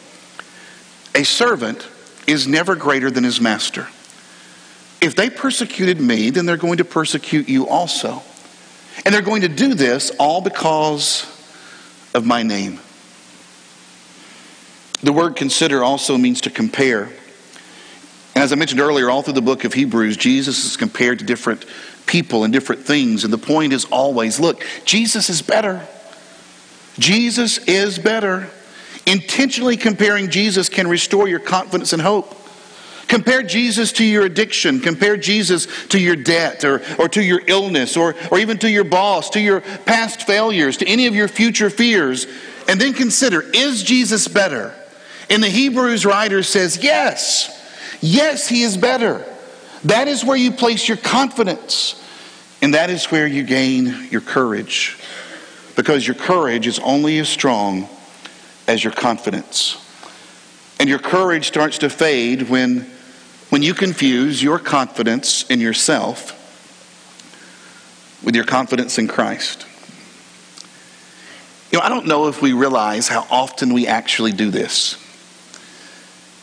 A 1.15 1.25
servant 1.25 1.89
is 2.27 2.47
never 2.47 2.77
greater 2.77 3.11
than 3.11 3.25
his 3.25 3.41
master. 3.41 3.89
If 5.01 5.15
they 5.15 5.31
persecuted 5.31 6.01
me, 6.01 6.31
then 6.31 6.47
they're 6.47 6.57
going 6.57 6.79
to 6.79 6.85
persecute 6.85 7.49
you 7.49 7.69
also. 7.69 8.23
And 9.05 9.15
they're 9.15 9.23
going 9.23 9.43
to 9.43 9.49
do 9.49 9.75
this 9.75 10.11
all 10.19 10.41
because 10.41 11.25
of 12.15 12.27
my 12.27 12.43
name. 12.43 12.81
The 15.03 15.13
word 15.13 15.37
consider 15.37 15.85
also 15.85 16.19
means 16.19 16.43
to 16.43 16.51
compare. 16.51 17.05
And 18.35 18.43
as 18.43 18.53
I 18.53 18.57
mentioned 18.57 18.81
earlier, 18.81 19.09
all 19.09 19.23
through 19.23 19.35
the 19.35 19.43
book 19.43 19.65
of 19.65 19.73
Hebrews, 19.73 20.17
Jesus 20.17 20.65
is 20.65 20.77
compared 20.77 21.21
to 21.21 21.25
different 21.25 21.65
people 22.07 22.45
and 22.45 22.53
different 22.53 22.83
things. 22.83 23.25
And 23.25 23.33
the 23.33 23.39
point 23.39 23.73
is 23.73 23.85
always 23.87 24.41
look, 24.41 24.65
Jesus 24.85 25.29
is 25.29 25.43
better. 25.43 25.87
Jesus 26.99 27.59
is 27.67 27.99
better. 27.99 28.49
Intentionally 29.07 29.77
comparing 29.77 30.31
Jesus 30.31 30.69
can 30.69 30.89
restore 30.89 31.29
your 31.29 31.41
confidence 31.41 31.93
and 31.93 32.03
hope. 32.03 32.35
Compare 33.09 33.43
Jesus 33.43 33.93
to 33.93 34.05
your 34.05 34.25
addiction. 34.25 34.81
Compare 34.81 35.17
Jesus 35.17 35.69
to 35.89 35.99
your 35.99 36.17
debt 36.17 36.65
or, 36.65 36.83
or 36.99 37.09
to 37.11 37.23
your 37.23 37.41
illness 37.47 37.97
or, 37.97 38.17
or 38.33 38.39
even 38.39 38.59
to 38.59 38.71
your 38.71 38.85
boss, 38.85 39.31
to 39.31 39.41
your 39.41 39.61
past 39.61 40.23
failures, 40.23 40.79
to 40.79 40.89
any 40.89 41.07
of 41.07 41.15
your 41.15 41.29
future 41.29 41.71
fears. 41.71 42.27
And 42.69 42.81
then 42.81 42.95
consider 42.95 43.43
is 43.55 43.85
Jesus 43.85 44.27
better? 44.27 44.75
And 45.31 45.43
the 45.43 45.49
Hebrews 45.49 46.05
writer 46.05 46.43
says, 46.43 46.83
yes. 46.83 47.53
Yes, 48.01 48.49
he 48.49 48.63
is 48.63 48.77
better. 48.77 49.25
That 49.85 50.09
is 50.09 50.25
where 50.25 50.37
you 50.37 50.53
place 50.53 50.89
your 50.89 50.97
confidence. 50.97 52.03
And 52.63 52.75
that 52.75 52.91
is 52.91 53.07
where 53.07 53.27
you 53.27 53.43
gain 53.43 54.09
your 54.11 54.21
courage. 54.21 54.99
Because 55.77 56.07
your 56.07 56.17
courage 56.17 56.67
is 56.67 56.79
only 56.79 57.19
as 57.19 57.29
strong 57.29 57.89
as 58.67 58.83
your 58.83 58.93
confidence. 58.93 59.83
And 60.81 60.89
your 60.89 60.99
courage 60.99 61.47
starts 61.47 61.79
to 61.79 61.91
fade 61.91 62.49
when, 62.49 62.87
when 63.51 63.63
you 63.63 63.75
confuse 63.75 64.43
your 64.43 64.59
confidence 64.59 65.49
in 65.51 65.61
yourself 65.61 66.33
with 68.23 68.35
your 68.35 68.45
confidence 68.45 68.99
in 68.99 69.07
Christ. 69.07 69.67
You 71.71 71.79
know, 71.79 71.85
I 71.85 71.89
don't 71.89 72.07
know 72.07 72.29
if 72.29 72.43
we 72.43 72.53
realize 72.53 73.09
how 73.09 73.27
often 73.31 73.73
we 73.73 73.87
actually 73.87 74.33
do 74.33 74.51
this. 74.51 74.97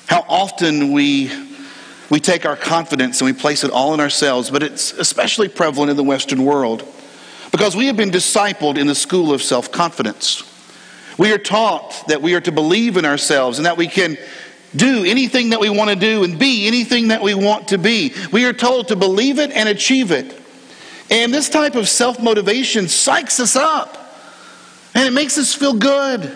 How 0.08 0.26
often 0.28 0.92
we 0.92 1.32
we 2.14 2.20
take 2.20 2.46
our 2.46 2.56
confidence 2.56 3.22
and 3.22 3.26
we 3.26 3.34
place 3.34 3.64
it 3.64 3.72
all 3.72 3.96
in 3.96 4.00
ourselves, 4.00 4.52
but 4.52 4.62
it's 4.62 4.94
especially 4.94 5.48
prevalent 5.48 5.90
in 5.90 5.98
the 5.98 6.04
Western 6.04 6.46
world 6.46 6.88
because 7.50 7.76
we 7.76 7.88
have 7.88 7.98
been 7.98 8.12
discipled 8.12 8.78
in 8.78 8.86
the 8.86 8.94
school 8.94 9.34
of 9.34 9.42
self 9.42 9.72
confidence. 9.72 10.44
We 11.18 11.34
are 11.34 11.40
taught 11.40 12.04
that 12.10 12.22
we 12.22 12.36
are 12.36 12.42
to 12.42 12.52
believe 12.52 12.98
in 12.98 13.06
ourselves 13.06 13.58
and 13.58 13.66
that 13.66 13.78
we 13.78 13.88
can 13.88 14.16
do 14.76 15.04
anything 15.04 15.50
that 15.50 15.60
we 15.60 15.72
want 15.72 15.90
to 15.90 15.96
do 15.96 16.24
and 16.24 16.38
be 16.38 16.68
anything 16.68 17.08
that 17.08 17.24
we 17.24 17.34
want 17.34 17.70
to 17.70 17.80
be. 17.80 18.14
We 18.32 18.46
are 18.46 18.54
told 18.54 18.90
to 18.90 18.96
believe 18.96 19.40
it 19.40 19.50
and 19.50 19.68
achieve 19.68 20.12
it. 20.12 20.40
And 21.10 21.34
this 21.34 21.50
type 21.50 21.74
of 21.74 21.90
self 21.90 22.22
motivation 22.22 22.86
psychs 22.86 23.40
us 23.40 23.56
up 23.56 23.98
and 24.94 25.08
it 25.08 25.14
makes 25.14 25.40
us 25.40 25.52
feel 25.52 25.74
good. 25.74 26.32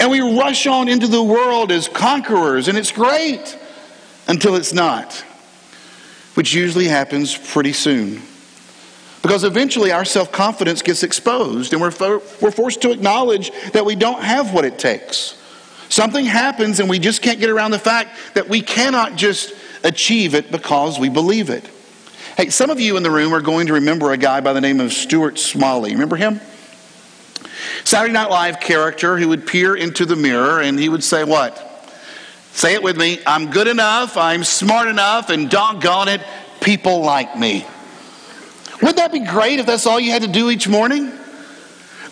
And 0.00 0.10
we 0.10 0.20
rush 0.20 0.66
on 0.66 0.88
into 0.88 1.06
the 1.06 1.22
world 1.22 1.70
as 1.70 1.86
conquerors, 1.86 2.68
and 2.68 2.78
it's 2.78 2.92
great 2.92 3.58
until 4.28 4.56
it's 4.56 4.72
not, 4.72 5.12
which 6.34 6.54
usually 6.54 6.86
happens 6.86 7.36
pretty 7.36 7.72
soon. 7.72 8.22
Because 9.22 9.44
eventually 9.44 9.90
our 9.90 10.04
self 10.04 10.30
confidence 10.30 10.82
gets 10.82 11.02
exposed 11.02 11.72
and 11.72 11.82
we're, 11.82 11.90
fo- 11.90 12.22
we're 12.40 12.52
forced 12.52 12.82
to 12.82 12.92
acknowledge 12.92 13.50
that 13.72 13.84
we 13.84 13.96
don't 13.96 14.22
have 14.22 14.52
what 14.54 14.64
it 14.64 14.78
takes. 14.78 15.40
Something 15.88 16.24
happens 16.24 16.80
and 16.80 16.88
we 16.88 16.98
just 16.98 17.22
can't 17.22 17.40
get 17.40 17.50
around 17.50 17.70
the 17.70 17.78
fact 17.78 18.16
that 18.34 18.48
we 18.48 18.60
cannot 18.60 19.16
just 19.16 19.52
achieve 19.84 20.34
it 20.34 20.50
because 20.50 20.98
we 20.98 21.08
believe 21.08 21.50
it. 21.50 21.68
Hey, 22.36 22.50
some 22.50 22.70
of 22.70 22.78
you 22.80 22.96
in 22.96 23.02
the 23.02 23.10
room 23.10 23.32
are 23.32 23.40
going 23.40 23.68
to 23.68 23.74
remember 23.74 24.12
a 24.12 24.16
guy 24.16 24.40
by 24.40 24.52
the 24.52 24.60
name 24.60 24.78
of 24.80 24.92
Stuart 24.92 25.38
Smalley. 25.38 25.92
Remember 25.92 26.16
him? 26.16 26.40
Saturday 27.84 28.12
Night 28.12 28.30
Live 28.30 28.60
character 28.60 29.16
who 29.16 29.28
would 29.28 29.46
peer 29.46 29.74
into 29.74 30.04
the 30.04 30.16
mirror 30.16 30.60
and 30.60 30.78
he 30.78 30.88
would 30.88 31.02
say, 31.02 31.24
What? 31.24 31.65
Say 32.56 32.72
it 32.72 32.82
with 32.82 32.96
me. 32.96 33.20
I'm 33.26 33.50
good 33.50 33.68
enough, 33.68 34.16
I'm 34.16 34.42
smart 34.42 34.88
enough, 34.88 35.28
and 35.28 35.50
doggone 35.50 36.08
it, 36.08 36.22
people 36.62 37.02
like 37.02 37.36
me. 37.36 37.66
Wouldn't 38.80 38.96
that 38.96 39.12
be 39.12 39.20
great 39.20 39.58
if 39.58 39.66
that's 39.66 39.84
all 39.84 40.00
you 40.00 40.10
had 40.10 40.22
to 40.22 40.28
do 40.28 40.48
each 40.48 40.66
morning? 40.66 41.12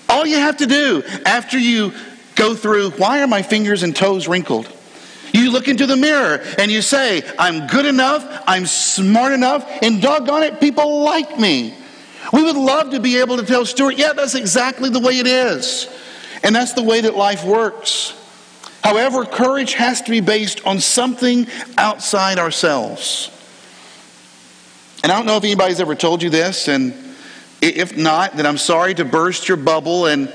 All 0.07 0.27
you 0.27 0.37
have 0.37 0.59
to 0.59 0.67
do 0.67 1.03
after 1.25 1.59
you 1.59 1.95
go 2.35 2.55
through, 2.55 2.91
why 2.91 3.23
are 3.23 3.27
my 3.27 3.41
fingers 3.41 3.83
and 3.85 3.97
toes 3.97 4.29
wrinkled? 4.29 4.71
You 5.33 5.51
look 5.51 5.67
into 5.67 5.87
the 5.87 5.97
mirror 5.97 6.45
and 6.59 6.71
you 6.71 6.83
say, 6.83 7.23
I'm 7.39 7.67
good 7.67 7.87
enough, 7.87 8.45
I'm 8.47 8.67
smart 8.67 9.33
enough, 9.33 9.67
and 9.81 10.03
doggone 10.03 10.43
it, 10.43 10.61
people 10.61 11.05
like 11.05 11.39
me. 11.39 11.75
We 12.35 12.43
would 12.43 12.57
love 12.57 12.91
to 12.91 13.01
be 13.01 13.17
able 13.17 13.39
to 13.39 13.47
tell 13.47 13.65
Stuart, 13.65 13.97
yeah, 13.97 14.13
that's 14.13 14.35
exactly 14.35 14.91
the 14.91 15.01
way 15.01 15.19
it 15.21 15.27
is. 15.27 15.89
And 16.43 16.55
that's 16.55 16.75
the 16.75 16.83
way 16.83 17.01
that 17.01 17.17
life 17.17 17.45
works. 17.45 18.21
However, 18.85 19.25
courage 19.25 19.73
has 19.73 20.03
to 20.03 20.11
be 20.11 20.21
based 20.21 20.65
on 20.65 20.79
something 20.79 21.49
outside 21.79 22.39
ourselves. 22.39 23.31
And 25.03 25.11
I 25.11 25.17
don't 25.17 25.27
know 25.27 25.39
if 25.39 25.45
anybody's 25.45 25.81
ever 25.81 25.95
told 25.95 26.23
you 26.23 26.31
this, 26.31 26.69
and 26.69 26.93
If 27.65 27.97
not, 27.97 28.37
then 28.37 28.45
I'm 28.45 28.59
sorry 28.59 28.93
to 28.95 29.07
burst 29.07 29.49
your 29.49 29.57
bubble 29.57 30.05
and 30.05 30.31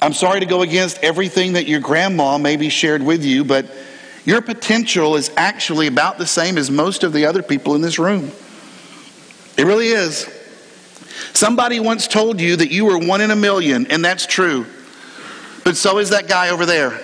I'm 0.00 0.14
sorry 0.14 0.40
to 0.40 0.46
go 0.46 0.62
against 0.62 0.98
everything 1.02 1.52
that 1.52 1.68
your 1.68 1.80
grandma 1.80 2.38
maybe 2.38 2.70
shared 2.70 3.02
with 3.02 3.22
you, 3.22 3.44
but 3.44 3.66
your 4.24 4.40
potential 4.40 5.16
is 5.16 5.30
actually 5.36 5.86
about 5.86 6.16
the 6.16 6.26
same 6.26 6.56
as 6.56 6.70
most 6.70 7.04
of 7.04 7.12
the 7.12 7.26
other 7.26 7.42
people 7.42 7.74
in 7.74 7.82
this 7.82 7.98
room. 7.98 8.30
It 9.58 9.64
really 9.64 9.88
is. 9.88 10.26
Somebody 11.34 11.78
once 11.78 12.08
told 12.08 12.40
you 12.40 12.56
that 12.56 12.70
you 12.70 12.86
were 12.86 12.98
one 12.98 13.20
in 13.20 13.30
a 13.30 13.36
million, 13.36 13.86
and 13.88 14.02
that's 14.02 14.24
true. 14.24 14.64
But 15.62 15.76
so 15.76 15.98
is 15.98 16.08
that 16.10 16.26
guy 16.26 16.48
over 16.48 16.64
there. 16.64 16.98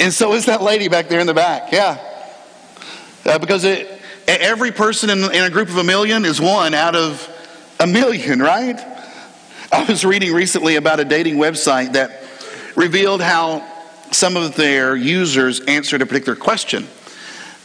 And 0.00 0.12
so 0.12 0.34
is 0.34 0.46
that 0.46 0.62
lady 0.62 0.88
back 0.88 1.08
there 1.08 1.20
in 1.20 1.26
the 1.26 1.34
back. 1.34 1.72
Yeah. 1.72 1.98
Uh, 3.24 3.38
because 3.38 3.64
it, 3.64 3.88
every 4.26 4.72
person 4.72 5.10
in, 5.10 5.18
in 5.18 5.44
a 5.44 5.50
group 5.50 5.68
of 5.68 5.76
a 5.76 5.84
million 5.84 6.24
is 6.24 6.40
one 6.40 6.74
out 6.74 6.94
of 6.94 7.28
a 7.80 7.86
million, 7.86 8.40
right? 8.40 8.78
I 9.72 9.84
was 9.84 10.04
reading 10.04 10.32
recently 10.32 10.76
about 10.76 11.00
a 11.00 11.04
dating 11.04 11.36
website 11.36 11.94
that 11.94 12.22
revealed 12.76 13.22
how 13.22 13.70
some 14.12 14.36
of 14.36 14.54
their 14.56 14.94
users 14.94 15.60
answered 15.60 16.02
a 16.02 16.06
particular 16.06 16.36
question. 16.36 16.86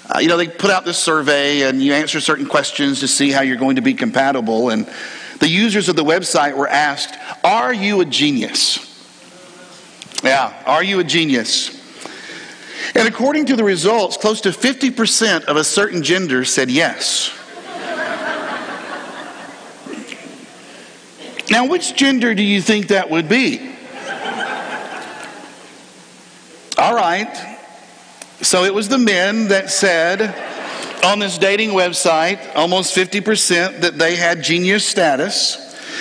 Uh, 0.09 0.19
you 0.19 0.27
know, 0.27 0.37
they 0.37 0.47
put 0.47 0.71
out 0.71 0.85
this 0.85 0.97
survey 0.97 1.63
and 1.63 1.81
you 1.81 1.93
answer 1.93 2.19
certain 2.19 2.47
questions 2.47 3.01
to 3.01 3.07
see 3.07 3.31
how 3.31 3.41
you're 3.41 3.57
going 3.57 3.75
to 3.75 3.81
be 3.81 3.93
compatible. 3.93 4.69
And 4.69 4.89
the 5.39 5.47
users 5.47 5.87
of 5.87 5.95
the 5.95 6.03
website 6.03 6.57
were 6.57 6.67
asked, 6.67 7.15
Are 7.43 7.73
you 7.73 8.01
a 8.01 8.05
genius? 8.05 8.85
Yeah, 10.23 10.53
are 10.65 10.83
you 10.83 10.99
a 10.99 11.03
genius? 11.03 11.78
And 12.95 13.07
according 13.07 13.45
to 13.47 13.55
the 13.55 13.63
results, 13.63 14.17
close 14.17 14.41
to 14.41 14.49
50% 14.49 15.45
of 15.45 15.57
a 15.57 15.63
certain 15.63 16.03
gender 16.03 16.45
said 16.45 16.69
yes. 16.69 17.35
now, 21.49 21.67
which 21.67 21.95
gender 21.95 22.33
do 22.33 22.43
you 22.43 22.61
think 22.61 22.87
that 22.87 23.09
would 23.09 23.27
be? 23.27 23.75
All 26.77 26.95
right. 26.95 27.57
So 28.41 28.63
it 28.63 28.73
was 28.73 28.87
the 28.87 28.97
men 28.97 29.49
that 29.49 29.69
said 29.69 30.33
on 31.03 31.19
this 31.19 31.37
dating 31.37 31.71
website, 31.71 32.55
almost 32.55 32.95
50%, 32.95 33.81
that 33.81 33.97
they 33.97 34.15
had 34.15 34.43
genius 34.43 34.85
status. 34.85 35.57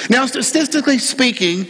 Now, 0.08 0.26
statistically 0.26 0.99
speaking, 0.99 1.68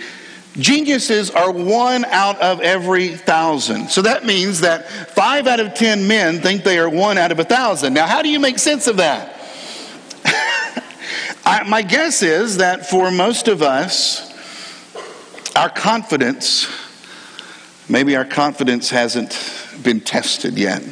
Geniuses 0.58 1.30
are 1.30 1.52
one 1.52 2.04
out 2.06 2.40
of 2.40 2.60
every 2.60 3.16
thousand. 3.16 3.90
So 3.90 4.02
that 4.02 4.26
means 4.26 4.60
that 4.60 4.88
five 4.90 5.46
out 5.46 5.60
of 5.60 5.74
ten 5.74 6.08
men 6.08 6.40
think 6.40 6.64
they 6.64 6.78
are 6.78 6.88
one 6.88 7.16
out 7.16 7.30
of 7.30 7.38
a 7.38 7.44
thousand. 7.44 7.94
Now, 7.94 8.06
how 8.06 8.22
do 8.22 8.28
you 8.28 8.40
make 8.40 8.58
sense 8.58 8.88
of 8.88 8.96
that? 8.96 9.38
I, 11.44 11.62
my 11.68 11.82
guess 11.82 12.22
is 12.22 12.56
that 12.56 12.86
for 12.86 13.10
most 13.12 13.46
of 13.46 13.62
us, 13.62 14.28
our 15.54 15.70
confidence, 15.70 16.66
maybe 17.88 18.16
our 18.16 18.24
confidence 18.24 18.90
hasn't 18.90 19.38
been 19.82 20.00
tested 20.00 20.58
yet. 20.58 20.82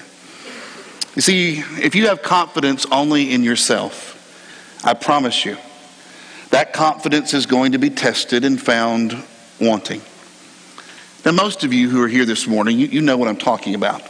You 1.16 1.22
see, 1.22 1.58
if 1.82 1.94
you 1.94 2.06
have 2.06 2.22
confidence 2.22 2.86
only 2.92 3.32
in 3.32 3.42
yourself, 3.42 4.12
I 4.84 4.94
promise 4.94 5.44
you, 5.44 5.56
that 6.50 6.72
confidence 6.72 7.34
is 7.34 7.46
going 7.46 7.72
to 7.72 7.78
be 7.78 7.90
tested 7.90 8.44
and 8.44 8.60
found 8.60 9.24
wanting. 9.60 10.00
Now, 11.24 11.32
most 11.32 11.64
of 11.64 11.72
you 11.72 11.90
who 11.90 12.02
are 12.02 12.08
here 12.08 12.24
this 12.24 12.46
morning, 12.46 12.78
you, 12.78 12.86
you 12.86 13.00
know 13.00 13.16
what 13.16 13.28
I'm 13.28 13.36
talking 13.36 13.74
about. 13.74 14.02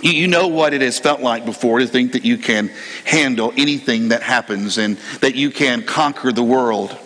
You, 0.00 0.12
you 0.12 0.28
know 0.28 0.48
what 0.48 0.72
it 0.72 0.80
has 0.80 0.98
felt 0.98 1.20
like 1.20 1.44
before 1.44 1.80
to 1.80 1.86
think 1.86 2.12
that 2.12 2.24
you 2.24 2.38
can 2.38 2.70
handle 3.04 3.52
anything 3.56 4.08
that 4.08 4.22
happens 4.22 4.78
and 4.78 4.96
that 5.20 5.34
you 5.34 5.50
can 5.50 5.82
conquer 5.82 6.32
the 6.32 6.42
world. 6.42 6.96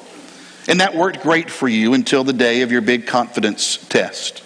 And 0.68 0.80
that 0.80 0.94
worked 0.94 1.22
great 1.22 1.50
for 1.50 1.68
you 1.68 1.94
until 1.94 2.24
the 2.24 2.32
day 2.32 2.62
of 2.62 2.70
your 2.70 2.80
big 2.80 3.06
confidence 3.06 3.76
test. 3.88 4.42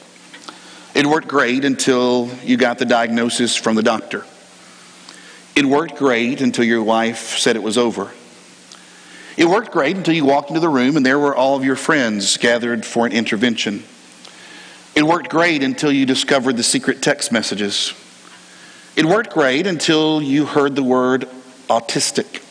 It 0.95 1.07
worked 1.07 1.29
great 1.29 1.65
until 1.65 2.31
you 2.43 2.57
got 2.57 2.79
the 2.79 2.87
diagnosis 2.87 3.55
from 3.55 3.77
the 3.77 3.83
doctor. 3.83 4.25
It 5.55 5.65
worked 5.65 5.97
great 5.97 6.41
until 6.41 6.65
your 6.65 6.83
wife 6.83 7.39
said 7.39 7.55
it 7.55 7.63
was 7.63 7.77
over. 7.77 8.11
It 9.39 9.49
worked 9.49 9.71
great 9.71 9.97
until 9.97 10.15
you 10.15 10.25
walked 10.25 10.49
into 10.51 10.59
the 10.59 10.69
room 10.69 10.97
and 10.97 11.07
there 11.07 11.19
were 11.19 11.33
all 11.33 11.57
of 11.57 11.65
your 11.65 11.77
friends 11.77 12.37
gathered 12.39 12.85
for 12.85 13.07
an 13.07 13.13
intervention. 13.13 13.85
It 14.97 15.05
worked 15.05 15.29
great 15.29 15.63
until 15.63 15.93
you 15.93 16.07
discovered 16.07 16.57
the 16.57 16.65
secret 16.65 17.03
text 17.03 17.31
messages. 17.31 17.95
It 18.97 19.05
worked 19.05 19.31
great 19.31 19.69
until 19.69 20.21
you 20.21 20.45
heard 20.45 20.75
the 20.75 20.83
word 20.83 21.29
autistic. 21.69 22.43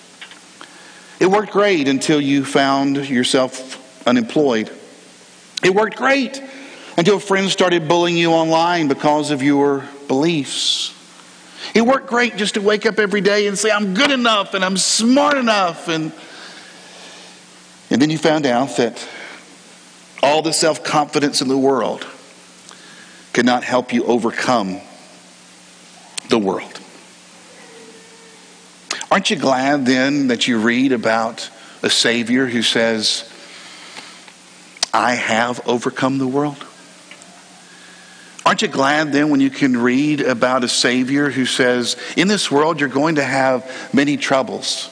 It 1.19 1.25
worked 1.25 1.51
great 1.51 1.89
until 1.89 2.21
you 2.21 2.45
found 2.45 3.09
yourself 3.09 4.07
unemployed. 4.07 4.71
It 5.61 5.75
worked 5.75 5.97
great 5.97 6.41
until 6.97 7.19
friends 7.19 7.51
started 7.51 7.89
bullying 7.89 8.15
you 8.15 8.31
online 8.31 8.87
because 8.87 9.29
of 9.29 9.43
your 9.43 9.83
beliefs. 10.07 10.93
It 11.75 11.81
worked 11.81 12.07
great 12.07 12.37
just 12.37 12.53
to 12.53 12.61
wake 12.61 12.85
up 12.85 12.97
every 12.97 13.19
day 13.19 13.47
and 13.47 13.57
say, 13.57 13.71
I'm 13.71 13.93
good 13.93 14.11
enough 14.11 14.53
and 14.53 14.63
I'm 14.63 14.77
smart 14.77 15.35
enough 15.35 15.89
and 15.89 16.13
and 17.89 18.01
then 18.01 18.09
you 18.09 18.17
found 18.17 18.45
out 18.45 18.77
that 18.77 19.07
all 20.21 20.41
the 20.41 20.53
self 20.53 20.83
confidence 20.83 21.41
in 21.41 21.47
the 21.47 21.57
world 21.57 22.05
could 23.33 23.45
not 23.45 23.63
help 23.63 23.93
you 23.93 24.03
overcome 24.03 24.81
the 26.29 26.39
world. 26.39 26.79
Aren't 29.09 29.29
you 29.29 29.37
glad 29.37 29.85
then 29.85 30.27
that 30.27 30.47
you 30.47 30.59
read 30.59 30.91
about 30.91 31.49
a 31.81 31.89
Savior 31.89 32.45
who 32.45 32.61
says, 32.61 33.31
I 34.93 35.13
have 35.13 35.65
overcome 35.65 36.17
the 36.17 36.27
world? 36.27 36.57
Aren't 38.45 38.61
you 38.61 38.67
glad 38.67 39.11
then 39.11 39.29
when 39.29 39.39
you 39.39 39.49
can 39.49 39.77
read 39.77 40.21
about 40.21 40.63
a 40.63 40.69
Savior 40.69 41.29
who 41.29 41.45
says, 41.45 41.95
In 42.17 42.27
this 42.27 42.51
world 42.51 42.79
you're 42.79 42.89
going 42.89 43.15
to 43.15 43.23
have 43.23 43.89
many 43.93 44.17
troubles, 44.17 44.89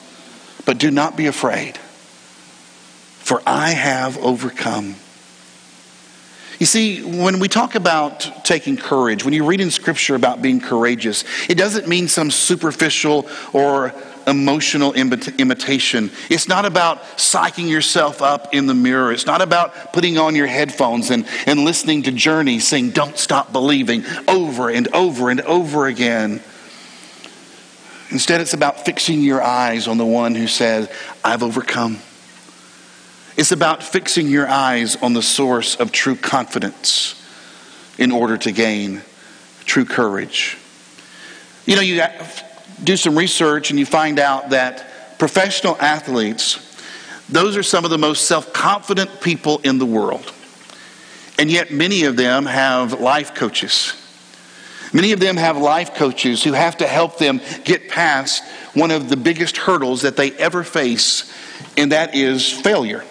but 0.66 0.78
do 0.78 0.92
not 0.92 1.18
be 1.18 1.28
afraid 1.28 1.78
for 3.26 3.42
I 3.44 3.72
have 3.72 4.20
overcome. 4.20 4.94
You 6.60 6.68
see, 6.68 7.02
when 7.02 7.40
we 7.40 7.48
talk 7.48 7.74
about 7.74 8.46
taking 8.46 8.78
courage, 8.78 9.26
when 9.26 9.34
you 9.34 9.48
read 9.48 9.62
in 9.62 9.72
Scripture 9.72 10.14
about 10.14 10.44
being 10.44 10.62
courageous, 10.62 11.24
it 11.50 11.56
doesn't 11.56 11.88
mean 11.88 12.08
some 12.08 12.30
superficial 12.30 13.28
or 13.52 13.96
emotional 14.28 14.94
imitation. 14.94 16.12
It's 16.30 16.48
not 16.48 16.66
about 16.66 17.02
psyching 17.18 17.68
yourself 17.68 18.22
up 18.22 18.54
in 18.54 18.68
the 18.68 18.76
mirror. 18.76 19.12
It's 19.12 19.26
not 19.26 19.42
about 19.42 19.92
putting 19.92 20.20
on 20.20 20.36
your 20.36 20.48
headphones 20.48 21.10
and, 21.10 21.28
and 21.48 21.66
listening 21.66 22.04
to 22.04 22.12
Journey 22.12 22.60
saying, 22.60 22.92
Don't 22.92 23.18
stop 23.18 23.52
believing 23.52 24.06
over 24.28 24.70
and 24.70 24.88
over 24.90 25.32
and 25.32 25.42
over 25.42 25.88
again. 25.88 26.44
Instead, 28.12 28.40
it's 28.40 28.54
about 28.54 28.86
fixing 28.86 29.24
your 29.24 29.42
eyes 29.42 29.88
on 29.88 29.98
the 29.98 30.06
one 30.06 30.36
who 30.36 30.46
says, 30.46 30.92
I've 31.24 31.42
overcome. 31.42 32.00
It's 33.38 33.52
about 33.52 33.84
fixing 33.84 34.28
your 34.28 34.48
eyes 34.48 34.96
on 34.96 35.14
the 35.14 35.22
source 35.22 35.76
of 35.76 35.92
true 35.92 36.16
confidence 36.16 37.22
in 37.98 38.12
order 38.12 38.38
to 38.38 38.52
gain 38.52 39.02
true 39.66 39.84
courage. 39.84 40.58
You 41.66 41.76
know, 41.76 41.82
you 41.82 42.02
do 42.84 42.96
some 42.96 43.18
research 43.18 43.72
and 43.72 43.80
you 43.80 43.86
find 43.86 44.20
out 44.20 44.52
that 44.52 45.18
professional 45.18 45.76
athletes, 45.82 46.62
those 47.28 47.58
are 47.58 47.64
some 47.64 47.84
of 47.84 47.92
the 47.92 47.98
most 47.98 48.26
self 48.26 48.54
confident 48.54 49.20
people 49.20 49.60
in 49.64 49.80
the 49.80 49.86
world. 49.86 50.32
And 51.38 51.52
yet, 51.52 51.72
many 51.72 52.04
of 52.04 52.16
them 52.16 52.46
have 52.46 53.02
life 53.02 53.36
coaches. 53.36 53.94
Many 54.94 55.12
of 55.12 55.20
them 55.20 55.36
have 55.36 55.58
life 55.58 55.96
coaches 55.96 56.42
who 56.42 56.54
have 56.54 56.78
to 56.78 56.88
help 56.88 57.18
them 57.18 57.42
get 57.66 57.90
past 57.90 58.44
one 58.74 58.92
of 58.92 59.10
the 59.10 59.18
biggest 59.18 59.58
hurdles 59.58 60.04
that 60.04 60.16
they 60.16 60.32
ever 60.34 60.64
face, 60.64 61.34
and 61.76 61.92
that 61.92 62.16
is 62.16 62.50
failure. 62.50 63.04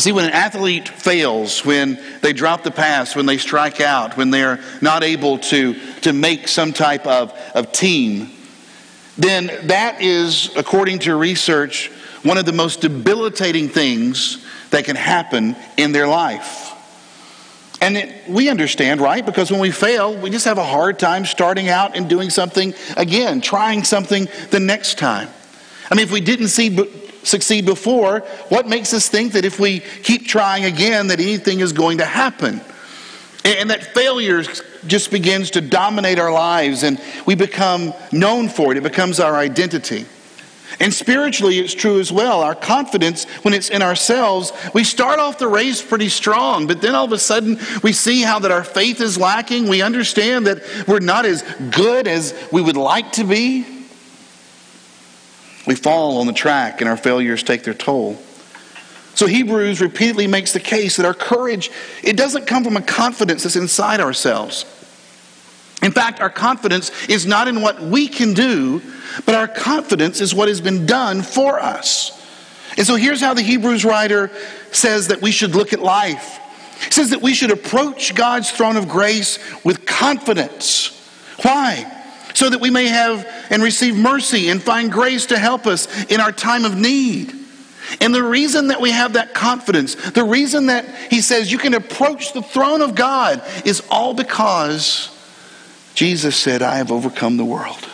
You 0.00 0.02
see, 0.02 0.12
when 0.12 0.24
an 0.24 0.32
athlete 0.32 0.88
fails, 0.88 1.62
when 1.62 2.02
they 2.22 2.32
drop 2.32 2.62
the 2.62 2.70
pass, 2.70 3.14
when 3.14 3.26
they 3.26 3.36
strike 3.36 3.82
out, 3.82 4.16
when 4.16 4.30
they're 4.30 4.58
not 4.80 5.04
able 5.04 5.36
to, 5.36 5.74
to 6.00 6.14
make 6.14 6.48
some 6.48 6.72
type 6.72 7.06
of, 7.06 7.38
of 7.54 7.70
team, 7.70 8.30
then 9.18 9.50
that 9.64 10.00
is, 10.00 10.56
according 10.56 11.00
to 11.00 11.14
research, 11.14 11.90
one 12.22 12.38
of 12.38 12.46
the 12.46 12.52
most 12.54 12.80
debilitating 12.80 13.68
things 13.68 14.42
that 14.70 14.86
can 14.86 14.96
happen 14.96 15.54
in 15.76 15.92
their 15.92 16.08
life. 16.08 16.72
And 17.82 17.98
it, 17.98 18.26
we 18.26 18.48
understand, 18.48 19.02
right? 19.02 19.26
Because 19.26 19.50
when 19.50 19.60
we 19.60 19.70
fail, 19.70 20.16
we 20.16 20.30
just 20.30 20.46
have 20.46 20.56
a 20.56 20.64
hard 20.64 20.98
time 20.98 21.26
starting 21.26 21.68
out 21.68 21.94
and 21.94 22.08
doing 22.08 22.30
something 22.30 22.72
again, 22.96 23.42
trying 23.42 23.84
something 23.84 24.28
the 24.48 24.60
next 24.60 24.96
time. 24.96 25.28
I 25.90 25.94
mean, 25.94 26.04
if 26.04 26.12
we 26.12 26.22
didn't 26.22 26.48
see 26.48 26.70
succeed 27.22 27.66
before, 27.66 28.20
what 28.48 28.68
makes 28.68 28.92
us 28.94 29.08
think 29.08 29.32
that 29.32 29.44
if 29.44 29.58
we 29.60 29.80
keep 29.80 30.26
trying 30.26 30.64
again, 30.64 31.08
that 31.08 31.20
anything 31.20 31.60
is 31.60 31.72
going 31.72 31.98
to 31.98 32.04
happen? 32.04 32.60
And 33.44 33.70
that 33.70 33.94
failure 33.94 34.42
just 34.86 35.10
begins 35.10 35.50
to 35.52 35.60
dominate 35.60 36.18
our 36.18 36.32
lives 36.32 36.82
and 36.82 37.00
we 37.26 37.34
become 37.34 37.94
known 38.12 38.48
for 38.48 38.72
it. 38.72 38.78
It 38.78 38.82
becomes 38.82 39.18
our 39.18 39.34
identity. 39.36 40.04
And 40.78 40.94
spiritually, 40.94 41.58
it's 41.58 41.74
true 41.74 41.98
as 41.98 42.12
well. 42.12 42.42
Our 42.42 42.54
confidence, 42.54 43.24
when 43.42 43.54
it's 43.54 43.70
in 43.70 43.82
ourselves, 43.82 44.52
we 44.72 44.84
start 44.84 45.18
off 45.18 45.38
the 45.38 45.48
race 45.48 45.82
pretty 45.82 46.08
strong, 46.08 46.66
but 46.66 46.80
then 46.80 46.94
all 46.94 47.04
of 47.04 47.12
a 47.12 47.18
sudden 47.18 47.58
we 47.82 47.92
see 47.92 48.22
how 48.22 48.38
that 48.38 48.52
our 48.52 48.62
faith 48.62 49.00
is 49.00 49.18
lacking. 49.18 49.68
We 49.68 49.82
understand 49.82 50.46
that 50.46 50.62
we're 50.86 51.00
not 51.00 51.24
as 51.26 51.42
good 51.70 52.06
as 52.06 52.34
we 52.52 52.62
would 52.62 52.76
like 52.76 53.12
to 53.12 53.24
be. 53.24 53.79
We 55.70 55.76
fall 55.76 56.18
on 56.18 56.26
the 56.26 56.32
track 56.32 56.80
and 56.80 56.90
our 56.90 56.96
failures 56.96 57.44
take 57.44 57.62
their 57.62 57.74
toll. 57.74 58.20
So 59.14 59.28
Hebrews 59.28 59.80
repeatedly 59.80 60.26
makes 60.26 60.52
the 60.52 60.58
case 60.58 60.96
that 60.96 61.06
our 61.06 61.14
courage, 61.14 61.70
it 62.02 62.16
doesn't 62.16 62.48
come 62.48 62.64
from 62.64 62.76
a 62.76 62.82
confidence 62.82 63.44
that's 63.44 63.54
inside 63.54 64.00
ourselves. 64.00 64.64
In 65.80 65.92
fact, 65.92 66.18
our 66.18 66.28
confidence 66.28 66.90
is 67.08 67.24
not 67.24 67.46
in 67.46 67.62
what 67.62 67.80
we 67.80 68.08
can 68.08 68.34
do, 68.34 68.82
but 69.24 69.36
our 69.36 69.46
confidence 69.46 70.20
is 70.20 70.34
what 70.34 70.48
has 70.48 70.60
been 70.60 70.86
done 70.86 71.22
for 71.22 71.60
us. 71.60 72.20
And 72.76 72.84
so 72.84 72.96
here's 72.96 73.20
how 73.20 73.34
the 73.34 73.42
Hebrews 73.42 73.84
writer 73.84 74.32
says 74.72 75.06
that 75.06 75.22
we 75.22 75.30
should 75.30 75.54
look 75.54 75.72
at 75.72 75.78
life. 75.78 76.40
He 76.86 76.90
says 76.90 77.10
that 77.10 77.22
we 77.22 77.32
should 77.32 77.52
approach 77.52 78.16
God's 78.16 78.50
throne 78.50 78.76
of 78.76 78.88
grace 78.88 79.38
with 79.62 79.86
confidence. 79.86 81.00
Why? 81.42 81.98
So 82.40 82.48
that 82.48 82.58
we 82.62 82.70
may 82.70 82.86
have 82.86 83.28
and 83.50 83.62
receive 83.62 83.94
mercy 83.94 84.48
and 84.48 84.62
find 84.62 84.90
grace 84.90 85.26
to 85.26 85.38
help 85.38 85.66
us 85.66 85.86
in 86.06 86.22
our 86.22 86.32
time 86.32 86.64
of 86.64 86.74
need. 86.74 87.34
And 88.00 88.14
the 88.14 88.22
reason 88.22 88.68
that 88.68 88.80
we 88.80 88.92
have 88.92 89.12
that 89.12 89.34
confidence, 89.34 89.94
the 90.12 90.24
reason 90.24 90.68
that 90.68 90.88
he 91.10 91.20
says 91.20 91.52
you 91.52 91.58
can 91.58 91.74
approach 91.74 92.32
the 92.32 92.40
throne 92.40 92.80
of 92.80 92.94
God 92.94 93.42
is 93.66 93.82
all 93.90 94.14
because 94.14 95.14
Jesus 95.94 96.34
said, 96.34 96.62
I 96.62 96.76
have 96.76 96.90
overcome 96.90 97.36
the 97.36 97.44
world. 97.44 97.86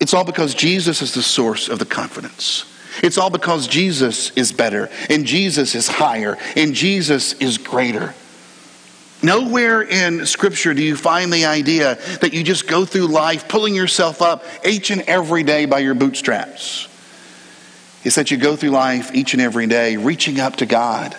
It's 0.00 0.14
all 0.14 0.24
because 0.24 0.54
Jesus 0.54 1.02
is 1.02 1.12
the 1.12 1.22
source 1.22 1.68
of 1.68 1.78
the 1.78 1.84
confidence. 1.84 2.64
It's 3.02 3.18
all 3.18 3.28
because 3.28 3.68
Jesus 3.68 4.30
is 4.36 4.52
better, 4.52 4.88
and 5.10 5.26
Jesus 5.26 5.74
is 5.74 5.86
higher, 5.86 6.38
and 6.56 6.74
Jesus 6.74 7.34
is 7.34 7.58
greater. 7.58 8.14
Nowhere 9.22 9.82
in 9.82 10.24
Scripture 10.24 10.72
do 10.72 10.82
you 10.82 10.96
find 10.96 11.30
the 11.30 11.44
idea 11.44 11.98
that 12.20 12.32
you 12.32 12.42
just 12.42 12.66
go 12.66 12.86
through 12.86 13.06
life 13.08 13.48
pulling 13.48 13.74
yourself 13.74 14.22
up 14.22 14.44
each 14.64 14.90
and 14.90 15.02
every 15.02 15.42
day 15.42 15.66
by 15.66 15.80
your 15.80 15.94
bootstraps. 15.94 16.88
It's 18.02 18.16
that 18.16 18.30
you 18.30 18.38
go 18.38 18.56
through 18.56 18.70
life 18.70 19.14
each 19.14 19.34
and 19.34 19.42
every 19.42 19.66
day 19.66 19.98
reaching 19.98 20.40
up 20.40 20.56
to 20.56 20.66
God, 20.66 21.14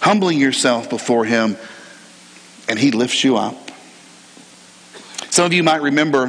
humbling 0.00 0.38
yourself 0.38 0.88
before 0.88 1.24
Him, 1.24 1.56
and 2.68 2.78
He 2.78 2.92
lifts 2.92 3.24
you 3.24 3.36
up. 3.36 3.56
Some 5.30 5.46
of 5.46 5.52
you 5.52 5.64
might 5.64 5.82
remember 5.82 6.28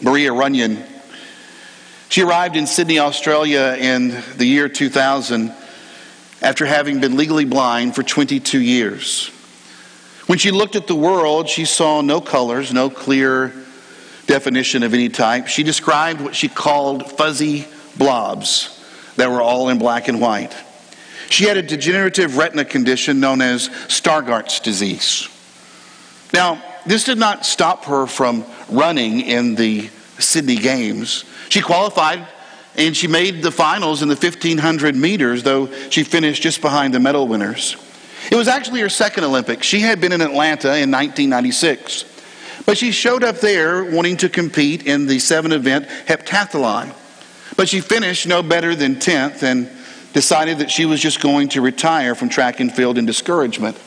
Marla 0.00 0.32
Runyan. 0.32 0.84
She 2.08 2.22
arrived 2.22 2.56
in 2.56 2.66
Sydney, 2.66 2.98
Australia 2.98 3.76
in 3.78 4.22
the 4.36 4.44
year 4.44 4.68
2000 4.68 5.52
after 6.42 6.66
having 6.66 7.00
been 7.00 7.16
legally 7.16 7.44
blind 7.44 7.94
for 7.94 8.02
22 8.02 8.60
years. 8.60 9.30
When 10.26 10.38
she 10.38 10.50
looked 10.50 10.74
at 10.74 10.86
the 10.86 10.94
world, 10.94 11.48
she 11.48 11.64
saw 11.64 12.00
no 12.00 12.20
colors, 12.20 12.72
no 12.72 12.90
clear 12.90 13.52
definition 14.26 14.82
of 14.82 14.92
any 14.92 15.08
type. 15.08 15.46
She 15.46 15.62
described 15.62 16.20
what 16.20 16.34
she 16.34 16.48
called 16.48 17.12
fuzzy 17.12 17.66
blobs 17.96 18.72
that 19.16 19.30
were 19.30 19.40
all 19.40 19.68
in 19.68 19.78
black 19.78 20.08
and 20.08 20.20
white. 20.20 20.54
She 21.30 21.44
had 21.44 21.56
a 21.56 21.62
degenerative 21.62 22.36
retina 22.36 22.64
condition 22.64 23.20
known 23.20 23.40
as 23.40 23.68
Stargardt's 23.88 24.60
disease. 24.60 25.28
Now, 26.32 26.62
this 26.86 27.04
did 27.04 27.18
not 27.18 27.46
stop 27.46 27.84
her 27.86 28.06
from 28.06 28.44
running 28.68 29.20
in 29.20 29.54
the 29.54 29.90
Sydney 30.18 30.56
Games. 30.56 31.24
She 31.48 31.60
qualified 31.60 32.26
and 32.76 32.96
she 32.96 33.08
made 33.08 33.42
the 33.42 33.50
finals 33.50 34.02
in 34.02 34.08
the 34.08 34.14
1500 34.14 34.94
meters, 34.94 35.42
though 35.42 35.70
she 35.88 36.04
finished 36.04 36.42
just 36.42 36.60
behind 36.60 36.92
the 36.92 37.00
medal 37.00 37.26
winners. 37.26 37.76
It 38.30 38.34
was 38.34 38.48
actually 38.48 38.80
her 38.80 38.88
second 38.88 39.24
Olympics. 39.24 39.66
She 39.66 39.80
had 39.80 40.00
been 40.00 40.12
in 40.12 40.20
Atlanta 40.20 40.68
in 40.68 40.90
1996, 40.90 42.04
but 42.64 42.76
she 42.76 42.90
showed 42.90 43.22
up 43.22 43.40
there 43.40 43.84
wanting 43.84 44.16
to 44.18 44.28
compete 44.28 44.86
in 44.86 45.06
the 45.06 45.18
seven 45.18 45.52
event 45.52 45.86
heptathlon. 46.06 46.92
But 47.56 47.68
she 47.68 47.80
finished 47.80 48.26
no 48.26 48.42
better 48.42 48.74
than 48.74 48.96
10th 48.96 49.42
and 49.42 49.70
decided 50.12 50.58
that 50.58 50.70
she 50.70 50.86
was 50.86 51.00
just 51.00 51.20
going 51.20 51.48
to 51.50 51.60
retire 51.60 52.14
from 52.14 52.28
track 52.28 52.60
and 52.60 52.72
field 52.72 52.98
in 52.98 53.06
discouragement. 53.06 53.78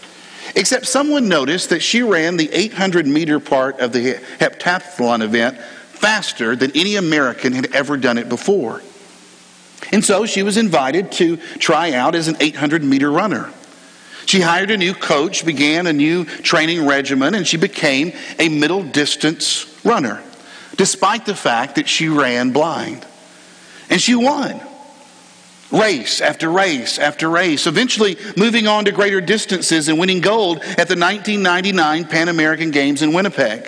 Except 0.56 0.86
someone 0.86 1.28
noticed 1.28 1.69
that 1.69 1.82
she 1.82 2.02
ran 2.02 2.38
the 2.38 2.49
800 2.52 3.06
meter 3.06 3.39
part 3.39 3.80
of 3.80 3.93
the 3.93 4.15
heptathlon 4.39 5.21
event 5.21 5.60
faster 5.60 6.56
than 6.56 6.71
any 6.75 6.95
American 6.95 7.54
had 7.54 7.73
ever 7.75 7.97
done 7.97 8.17
it 8.17 8.30
before. 8.30 8.82
And 9.91 10.04
so 10.04 10.25
she 10.25 10.43
was 10.43 10.58
invited 10.58 11.12
to 11.13 11.38
try 11.58 11.93
out 11.93 12.15
as 12.15 12.28
an 12.28 12.38
800 12.39 12.84
meter 12.84 13.12
runner. 13.12 13.52
She 14.30 14.42
hired 14.42 14.70
a 14.70 14.78
new 14.78 14.94
coach, 14.94 15.44
began 15.44 15.88
a 15.88 15.92
new 15.92 16.24
training 16.24 16.86
regimen, 16.86 17.34
and 17.34 17.48
she 17.48 17.58
became 17.58 18.13
a 18.38 18.48
middle 18.48 18.84
distance 18.84 19.65
runner, 19.84 20.22
despite 20.78 21.26
the 21.26 21.34
fact 21.34 21.78
that 21.78 21.89
she 21.89 22.10
ran 22.10 22.52
blind. 22.52 23.08
And 23.89 24.00
she 24.00 24.13
won 24.13 24.62
race 25.72 26.22
after 26.22 26.48
race 26.48 27.00
after 27.00 27.28
race, 27.28 27.65
eventually 27.65 28.18
moving 28.38 28.68
on 28.68 28.86
to 28.86 28.92
greater 28.92 29.20
distances 29.20 29.88
and 29.88 29.98
winning 29.98 30.22
gold 30.22 30.60
at 30.60 30.88
the 30.88 30.96
1999 30.96 32.06
Pan 32.06 32.30
American 32.30 32.70
Games 32.70 33.02
in 33.02 33.13
Winnipeg. 33.13 33.63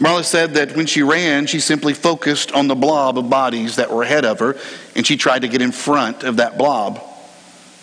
Marla 0.00 0.24
said 0.24 0.54
that 0.54 0.74
when 0.74 0.86
she 0.86 1.04
ran, 1.04 1.46
she 1.46 1.60
simply 1.60 1.94
focused 1.94 2.50
on 2.50 2.66
the 2.66 2.74
blob 2.74 3.16
of 3.16 3.30
bodies 3.30 3.76
that 3.76 3.92
were 3.92 4.02
ahead 4.02 4.24
of 4.24 4.40
her, 4.40 4.56
and 4.96 5.06
she 5.06 5.16
tried 5.16 5.42
to 5.42 5.48
get 5.48 5.62
in 5.62 5.70
front 5.70 6.24
of 6.24 6.38
that 6.38 6.58
blob. 6.58 7.00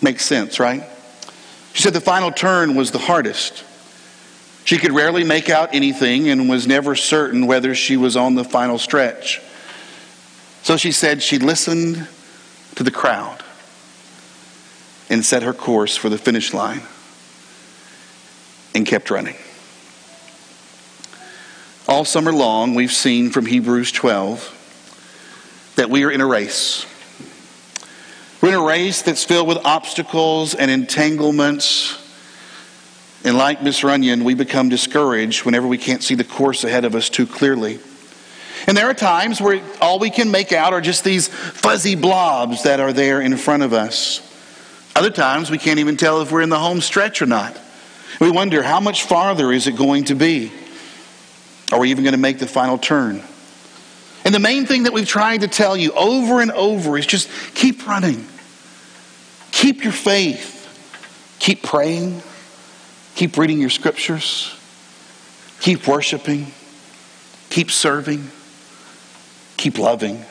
Makes 0.02 0.26
sense, 0.26 0.60
right? 0.60 0.86
She 1.76 1.82
said 1.82 1.92
the 1.92 2.00
final 2.00 2.32
turn 2.32 2.74
was 2.74 2.90
the 2.90 2.98
hardest. 2.98 3.62
She 4.64 4.78
could 4.78 4.92
rarely 4.92 5.24
make 5.24 5.50
out 5.50 5.74
anything 5.74 6.30
and 6.30 6.48
was 6.48 6.66
never 6.66 6.96
certain 6.96 7.46
whether 7.46 7.74
she 7.74 7.98
was 7.98 8.16
on 8.16 8.34
the 8.34 8.44
final 8.44 8.78
stretch. 8.78 9.42
So 10.62 10.78
she 10.78 10.90
said 10.90 11.22
she 11.22 11.38
listened 11.38 12.08
to 12.76 12.82
the 12.82 12.90
crowd 12.90 13.44
and 15.10 15.22
set 15.22 15.42
her 15.42 15.52
course 15.52 15.98
for 15.98 16.08
the 16.08 16.16
finish 16.16 16.54
line 16.54 16.80
and 18.74 18.86
kept 18.86 19.10
running. 19.10 19.36
All 21.86 22.06
summer 22.06 22.32
long, 22.32 22.74
we've 22.74 22.90
seen 22.90 23.28
from 23.28 23.44
Hebrews 23.44 23.92
12 23.92 25.74
that 25.76 25.90
we 25.90 26.04
are 26.04 26.10
in 26.10 26.22
a 26.22 26.26
race. 26.26 26.86
We're 28.40 28.50
in 28.50 28.54
a 28.54 28.62
race 28.62 29.02
that's 29.02 29.24
filled 29.24 29.48
with 29.48 29.58
obstacles 29.64 30.54
and 30.54 30.70
entanglements. 30.70 32.02
And 33.24 33.36
like 33.36 33.62
Miss 33.62 33.80
Runyan, 33.80 34.22
we 34.22 34.34
become 34.34 34.68
discouraged 34.68 35.44
whenever 35.44 35.66
we 35.66 35.78
can't 35.78 36.02
see 36.02 36.14
the 36.14 36.24
course 36.24 36.62
ahead 36.62 36.84
of 36.84 36.94
us 36.94 37.08
too 37.08 37.26
clearly. 37.26 37.78
And 38.66 38.76
there 38.76 38.88
are 38.88 38.94
times 38.94 39.40
where 39.40 39.62
all 39.80 39.98
we 39.98 40.10
can 40.10 40.30
make 40.30 40.52
out 40.52 40.72
are 40.72 40.80
just 40.80 41.04
these 41.04 41.28
fuzzy 41.28 41.94
blobs 41.94 42.64
that 42.64 42.80
are 42.80 42.92
there 42.92 43.20
in 43.20 43.36
front 43.36 43.62
of 43.62 43.72
us. 43.72 44.22
Other 44.94 45.10
times 45.10 45.50
we 45.50 45.58
can't 45.58 45.78
even 45.78 45.96
tell 45.96 46.20
if 46.22 46.32
we're 46.32 46.42
in 46.42 46.48
the 46.48 46.58
home 46.58 46.80
stretch 46.80 47.22
or 47.22 47.26
not. 47.26 47.58
We 48.20 48.30
wonder 48.30 48.62
how 48.62 48.80
much 48.80 49.04
farther 49.04 49.52
is 49.52 49.66
it 49.66 49.76
going 49.76 50.04
to 50.04 50.14
be? 50.14 50.52
Are 51.72 51.78
we 51.78 51.90
even 51.90 52.04
going 52.04 52.12
to 52.12 52.18
make 52.18 52.38
the 52.38 52.46
final 52.46 52.78
turn? 52.78 53.22
And 54.26 54.34
the 54.34 54.38
main 54.38 54.66
thing 54.66 54.82
that 54.82 54.92
we've 54.92 55.08
tried 55.08 55.40
to 55.40 55.48
tell 55.48 55.74
you 55.74 55.92
over 55.92 56.42
and 56.42 56.52
over 56.52 56.98
is 56.98 57.06
just 57.06 57.30
keep 57.54 57.86
running. 57.86 58.26
Keep 59.52 59.84
your 59.84 59.94
faith. 59.94 60.52
Keep 61.38 61.62
praying. 61.62 62.20
Keep 63.14 63.38
reading 63.38 63.58
your 63.58 63.70
scriptures. 63.70 64.54
Keep 65.60 65.88
worshiping. 65.88 66.52
Keep 67.48 67.70
serving 67.70 68.30
keep 69.56 69.78
loving. 69.78 70.24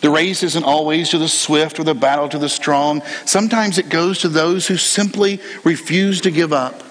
The 0.00 0.10
race 0.10 0.42
isn't 0.42 0.64
always 0.64 1.10
to 1.10 1.18
the 1.18 1.28
swift 1.28 1.78
or 1.78 1.84
the 1.84 1.94
battle 1.94 2.28
to 2.28 2.38
the 2.38 2.48
strong. 2.48 3.02
Sometimes 3.24 3.78
it 3.78 3.88
goes 3.88 4.20
to 4.20 4.28
those 4.28 4.66
who 4.66 4.76
simply 4.76 5.40
refuse 5.64 6.20
to 6.22 6.30
give 6.30 6.52
up. 6.52 6.82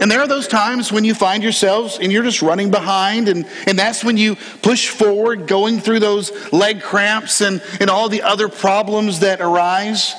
And 0.00 0.10
there 0.10 0.20
are 0.20 0.26
those 0.26 0.48
times 0.48 0.90
when 0.90 1.04
you 1.04 1.14
find 1.14 1.42
yourselves 1.42 1.98
and 2.00 2.10
you're 2.12 2.24
just 2.24 2.42
running 2.42 2.70
behind, 2.70 3.28
and, 3.28 3.46
and 3.66 3.78
that's 3.78 4.02
when 4.02 4.16
you 4.16 4.36
push 4.60 4.88
forward, 4.88 5.46
going 5.46 5.78
through 5.78 6.00
those 6.00 6.52
leg 6.52 6.82
cramps 6.82 7.40
and, 7.40 7.62
and 7.80 7.88
all 7.88 8.08
the 8.08 8.22
other 8.22 8.48
problems 8.48 9.20
that 9.20 9.40
arise. 9.40 10.14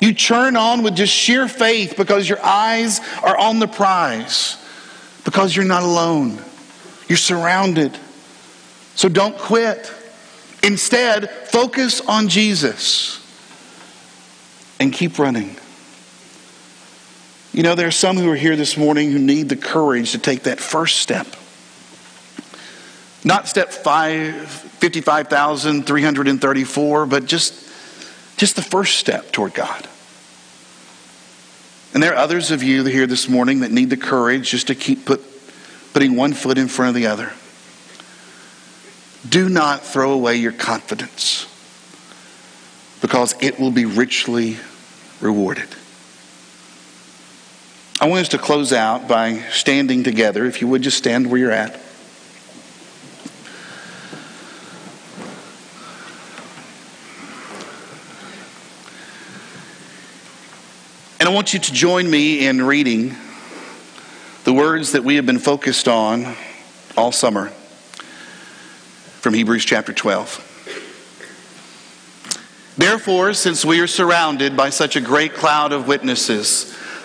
You 0.00 0.14
churn 0.14 0.56
on 0.56 0.82
with 0.82 0.96
just 0.96 1.12
sheer 1.12 1.46
faith 1.46 1.94
because 1.96 2.28
your 2.28 2.44
eyes 2.44 3.00
are 3.22 3.36
on 3.36 3.60
the 3.60 3.68
prize, 3.68 4.56
because 5.24 5.54
you're 5.54 5.64
not 5.64 5.84
alone. 5.84 6.42
You're 7.06 7.18
surrounded. 7.18 7.96
So 8.96 9.08
don't 9.08 9.38
quit. 9.38 9.92
Instead, 10.62 11.30
focus 11.30 12.00
on 12.00 12.28
Jesus 12.28 13.16
and 14.80 14.92
keep 14.92 15.18
running. 15.18 15.56
You 17.52 17.64
know, 17.64 17.74
there 17.74 17.88
are 17.88 17.92
some 17.92 18.16
who 18.16 18.30
are 18.30 18.36
here 18.36 18.54
this 18.54 18.76
morning 18.76 19.10
who 19.10 19.18
need 19.18 19.48
the 19.48 19.56
courage 19.56 20.12
to 20.12 20.18
take 20.18 20.44
that 20.44 20.60
first 20.60 20.98
step. 20.98 21.26
Not 23.24 23.48
step 23.48 23.72
five, 23.72 24.48
55,334, 24.48 27.06
but 27.06 27.26
just, 27.26 27.68
just 28.36 28.54
the 28.56 28.62
first 28.62 28.98
step 28.98 29.32
toward 29.32 29.54
God. 29.54 29.88
And 31.92 32.00
there 32.02 32.12
are 32.12 32.18
others 32.18 32.52
of 32.52 32.62
you 32.62 32.84
here 32.84 33.06
this 33.06 33.28
morning 33.28 33.60
that 33.60 33.70
need 33.72 33.90
the 33.90 33.96
courage 33.96 34.50
just 34.50 34.68
to 34.68 34.76
keep 34.76 35.04
put, 35.04 35.20
putting 35.92 36.14
one 36.14 36.32
foot 36.32 36.56
in 36.56 36.68
front 36.68 36.90
of 36.90 36.94
the 36.94 37.08
other. 37.08 37.32
Do 39.28 39.48
not 39.48 39.84
throw 39.84 40.12
away 40.12 40.36
your 40.36 40.52
confidence 40.52 41.48
because 43.00 43.34
it 43.42 43.58
will 43.58 43.72
be 43.72 43.86
richly 43.86 44.58
rewarded. 45.20 45.68
I 48.02 48.06
want 48.06 48.22
us 48.22 48.28
to 48.28 48.38
close 48.38 48.72
out 48.72 49.08
by 49.08 49.40
standing 49.50 50.02
together. 50.02 50.46
If 50.46 50.62
you 50.62 50.68
would 50.68 50.80
just 50.80 50.96
stand 50.96 51.30
where 51.30 51.38
you're 51.38 51.50
at. 51.50 51.74
And 61.20 61.28
I 61.28 61.32
want 61.34 61.52
you 61.52 61.58
to 61.58 61.72
join 61.74 62.10
me 62.10 62.46
in 62.46 62.62
reading 62.62 63.14
the 64.44 64.54
words 64.54 64.92
that 64.92 65.04
we 65.04 65.16
have 65.16 65.26
been 65.26 65.38
focused 65.38 65.86
on 65.86 66.34
all 66.96 67.12
summer 67.12 67.48
from 69.20 69.34
Hebrews 69.34 69.66
chapter 69.66 69.92
12. 69.92 70.46
Therefore, 72.78 73.34
since 73.34 73.62
we 73.62 73.80
are 73.80 73.86
surrounded 73.86 74.56
by 74.56 74.70
such 74.70 74.96
a 74.96 75.02
great 75.02 75.34
cloud 75.34 75.72
of 75.72 75.86
witnesses, 75.86 76.74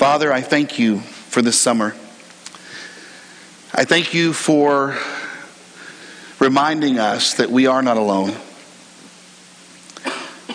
Father, 0.00 0.32
I 0.32 0.40
thank 0.40 0.78
you 0.78 1.00
for 1.00 1.42
this 1.42 1.60
summer. 1.60 1.88
I 3.74 3.84
thank 3.84 4.14
you 4.14 4.32
for 4.32 4.96
reminding 6.38 6.98
us 6.98 7.34
that 7.34 7.50
we 7.50 7.66
are 7.66 7.82
not 7.82 7.98
alone. 7.98 8.30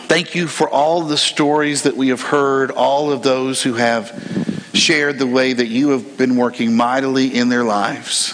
Thank 0.08 0.34
you 0.34 0.48
for 0.48 0.68
all 0.68 1.04
the 1.04 1.16
stories 1.16 1.84
that 1.84 1.96
we 1.96 2.08
have 2.08 2.22
heard, 2.22 2.72
all 2.72 3.12
of 3.12 3.22
those 3.22 3.62
who 3.62 3.76
have 3.76 4.68
shared 4.74 5.20
the 5.20 5.28
way 5.28 5.54
that 5.54 5.68
you 5.68 5.90
have 5.90 6.18
been 6.18 6.38
working 6.38 6.76
mightily 6.76 7.28
in 7.28 7.50
their 7.50 7.64
lives. 7.64 8.32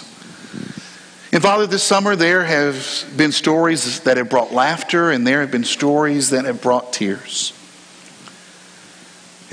And 1.30 1.42
Father, 1.42 1.66
this 1.66 1.82
summer 1.82 2.16
there 2.16 2.42
have 2.42 3.04
been 3.18 3.32
stories 3.32 4.00
that 4.00 4.16
have 4.16 4.30
brought 4.30 4.54
laughter, 4.54 5.10
and 5.10 5.26
there 5.26 5.42
have 5.42 5.50
been 5.50 5.64
stories 5.64 6.30
that 6.30 6.46
have 6.46 6.62
brought 6.62 6.94
tears. 6.94 7.52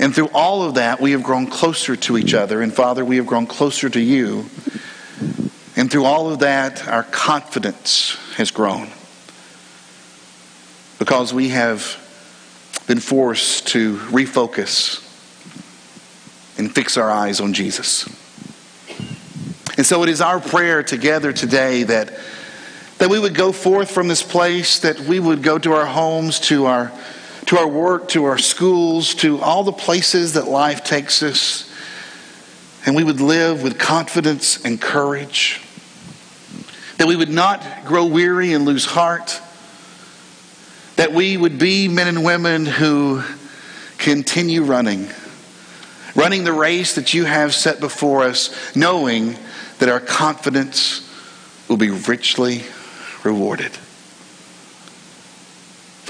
And 0.00 0.14
through 0.14 0.30
all 0.32 0.62
of 0.62 0.74
that, 0.74 0.98
we 0.98 1.12
have 1.12 1.22
grown 1.22 1.46
closer 1.46 1.94
to 1.94 2.16
each 2.16 2.32
other. 2.32 2.62
And 2.62 2.72
Father, 2.72 3.04
we 3.04 3.16
have 3.16 3.26
grown 3.26 3.46
closer 3.46 3.90
to 3.90 4.00
you. 4.00 4.46
And 5.76 5.90
through 5.90 6.06
all 6.06 6.32
of 6.32 6.38
that, 6.38 6.88
our 6.88 7.02
confidence 7.02 8.16
has 8.36 8.50
grown. 8.50 8.88
Because 10.98 11.34
we 11.34 11.50
have 11.50 11.98
been 12.86 12.98
forced 12.98 13.68
to 13.68 13.96
refocus 13.96 15.06
and 16.58 16.74
fix 16.74 16.96
our 16.96 17.10
eyes 17.10 17.40
on 17.40 17.52
Jesus. 17.52 18.08
And 19.76 19.84
so 19.84 20.02
it 20.02 20.08
is 20.08 20.22
our 20.22 20.40
prayer 20.40 20.82
together 20.82 21.32
today 21.34 21.82
that, 21.82 22.18
that 22.98 23.10
we 23.10 23.18
would 23.18 23.34
go 23.34 23.52
forth 23.52 23.90
from 23.90 24.08
this 24.08 24.22
place, 24.22 24.80
that 24.80 24.98
we 25.00 25.20
would 25.20 25.42
go 25.42 25.58
to 25.58 25.72
our 25.74 25.86
homes, 25.86 26.40
to 26.40 26.64
our, 26.66 26.90
to 27.46 27.58
our 27.58 27.68
work, 27.68 28.08
to 28.10 28.24
our 28.24 28.38
schools, 28.38 29.14
to 29.16 29.40
all 29.40 29.64
the 29.64 29.72
places 29.72 30.34
that 30.34 30.48
life 30.48 30.84
takes 30.84 31.22
us, 31.22 31.72
and 32.86 32.94
we 32.94 33.04
would 33.04 33.20
live 33.20 33.62
with 33.62 33.78
confidence 33.78 34.64
and 34.64 34.80
courage. 34.80 35.60
That 36.98 37.06
we 37.06 37.16
would 37.16 37.30
not 37.30 37.64
grow 37.84 38.06
weary 38.06 38.52
and 38.52 38.64
lose 38.64 38.84
heart 38.84 39.40
that 41.00 41.14
we 41.14 41.34
would 41.34 41.58
be 41.58 41.88
men 41.88 42.08
and 42.08 42.22
women 42.22 42.66
who 42.66 43.22
continue 43.96 44.62
running, 44.62 45.08
running 46.14 46.44
the 46.44 46.52
race 46.52 46.96
that 46.96 47.14
you 47.14 47.24
have 47.24 47.54
set 47.54 47.80
before 47.80 48.22
us, 48.22 48.76
knowing 48.76 49.34
that 49.78 49.88
our 49.88 49.98
confidence 49.98 51.10
will 51.70 51.78
be 51.78 51.88
richly 51.88 52.64
rewarded. 53.24 53.72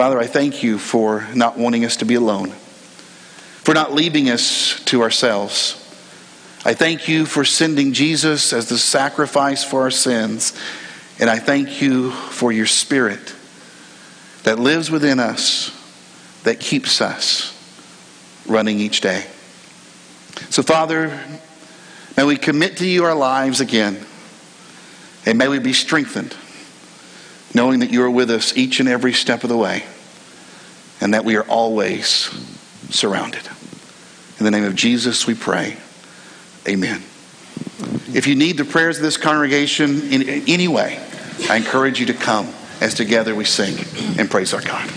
Father, 0.00 0.18
I 0.18 0.26
thank 0.28 0.62
you 0.62 0.78
for 0.78 1.26
not 1.34 1.58
wanting 1.58 1.84
us 1.84 1.98
to 1.98 2.06
be 2.06 2.14
alone, 2.14 2.52
for 2.52 3.74
not 3.74 3.92
leaving 3.92 4.30
us 4.30 4.82
to 4.86 5.02
ourselves. 5.02 5.74
I 6.64 6.72
thank 6.72 7.06
you 7.06 7.26
for 7.26 7.44
sending 7.44 7.92
Jesus 7.92 8.54
as 8.54 8.70
the 8.70 8.78
sacrifice 8.78 9.62
for 9.62 9.82
our 9.82 9.90
sins, 9.90 10.58
and 11.18 11.28
I 11.28 11.38
thank 11.38 11.82
you 11.82 12.12
for 12.12 12.50
your 12.50 12.64
Spirit 12.64 13.34
that 14.44 14.58
lives 14.58 14.90
within 14.90 15.20
us 15.20 15.70
that 16.44 16.60
keeps 16.60 17.02
us 17.02 17.54
running 18.46 18.80
each 18.80 19.02
day. 19.02 19.26
So, 20.48 20.62
Father, 20.62 21.22
may 22.16 22.24
we 22.24 22.38
commit 22.38 22.78
to 22.78 22.88
you 22.88 23.04
our 23.04 23.14
lives 23.14 23.60
again, 23.60 24.02
and 25.26 25.36
may 25.36 25.48
we 25.48 25.58
be 25.58 25.74
strengthened, 25.74 26.34
knowing 27.54 27.80
that 27.80 27.90
you 27.90 28.02
are 28.02 28.10
with 28.10 28.30
us 28.30 28.56
each 28.56 28.80
and 28.80 28.88
every 28.88 29.12
step 29.12 29.42
of 29.42 29.48
the 29.48 29.56
way, 29.56 29.84
and 31.00 31.14
that 31.14 31.24
we 31.24 31.36
are 31.36 31.44
always 31.44 32.30
surrounded. 32.90 33.48
In 34.38 34.44
the 34.44 34.50
name 34.50 34.64
of 34.64 34.74
Jesus, 34.74 35.26
we 35.26 35.34
pray. 35.34 35.76
Amen. 36.68 37.02
If 38.12 38.26
you 38.26 38.34
need 38.34 38.56
the 38.56 38.64
prayers 38.64 38.96
of 38.96 39.02
this 39.02 39.16
congregation 39.16 40.12
in 40.12 40.22
any 40.48 40.68
way, 40.68 40.98
I 41.48 41.56
encourage 41.56 42.00
you 42.00 42.06
to 42.06 42.14
come 42.14 42.48
as 42.80 42.94
together 42.94 43.34
we 43.34 43.44
sing 43.44 43.76
and 44.18 44.30
praise 44.30 44.52
our 44.54 44.62
God. 44.62 44.90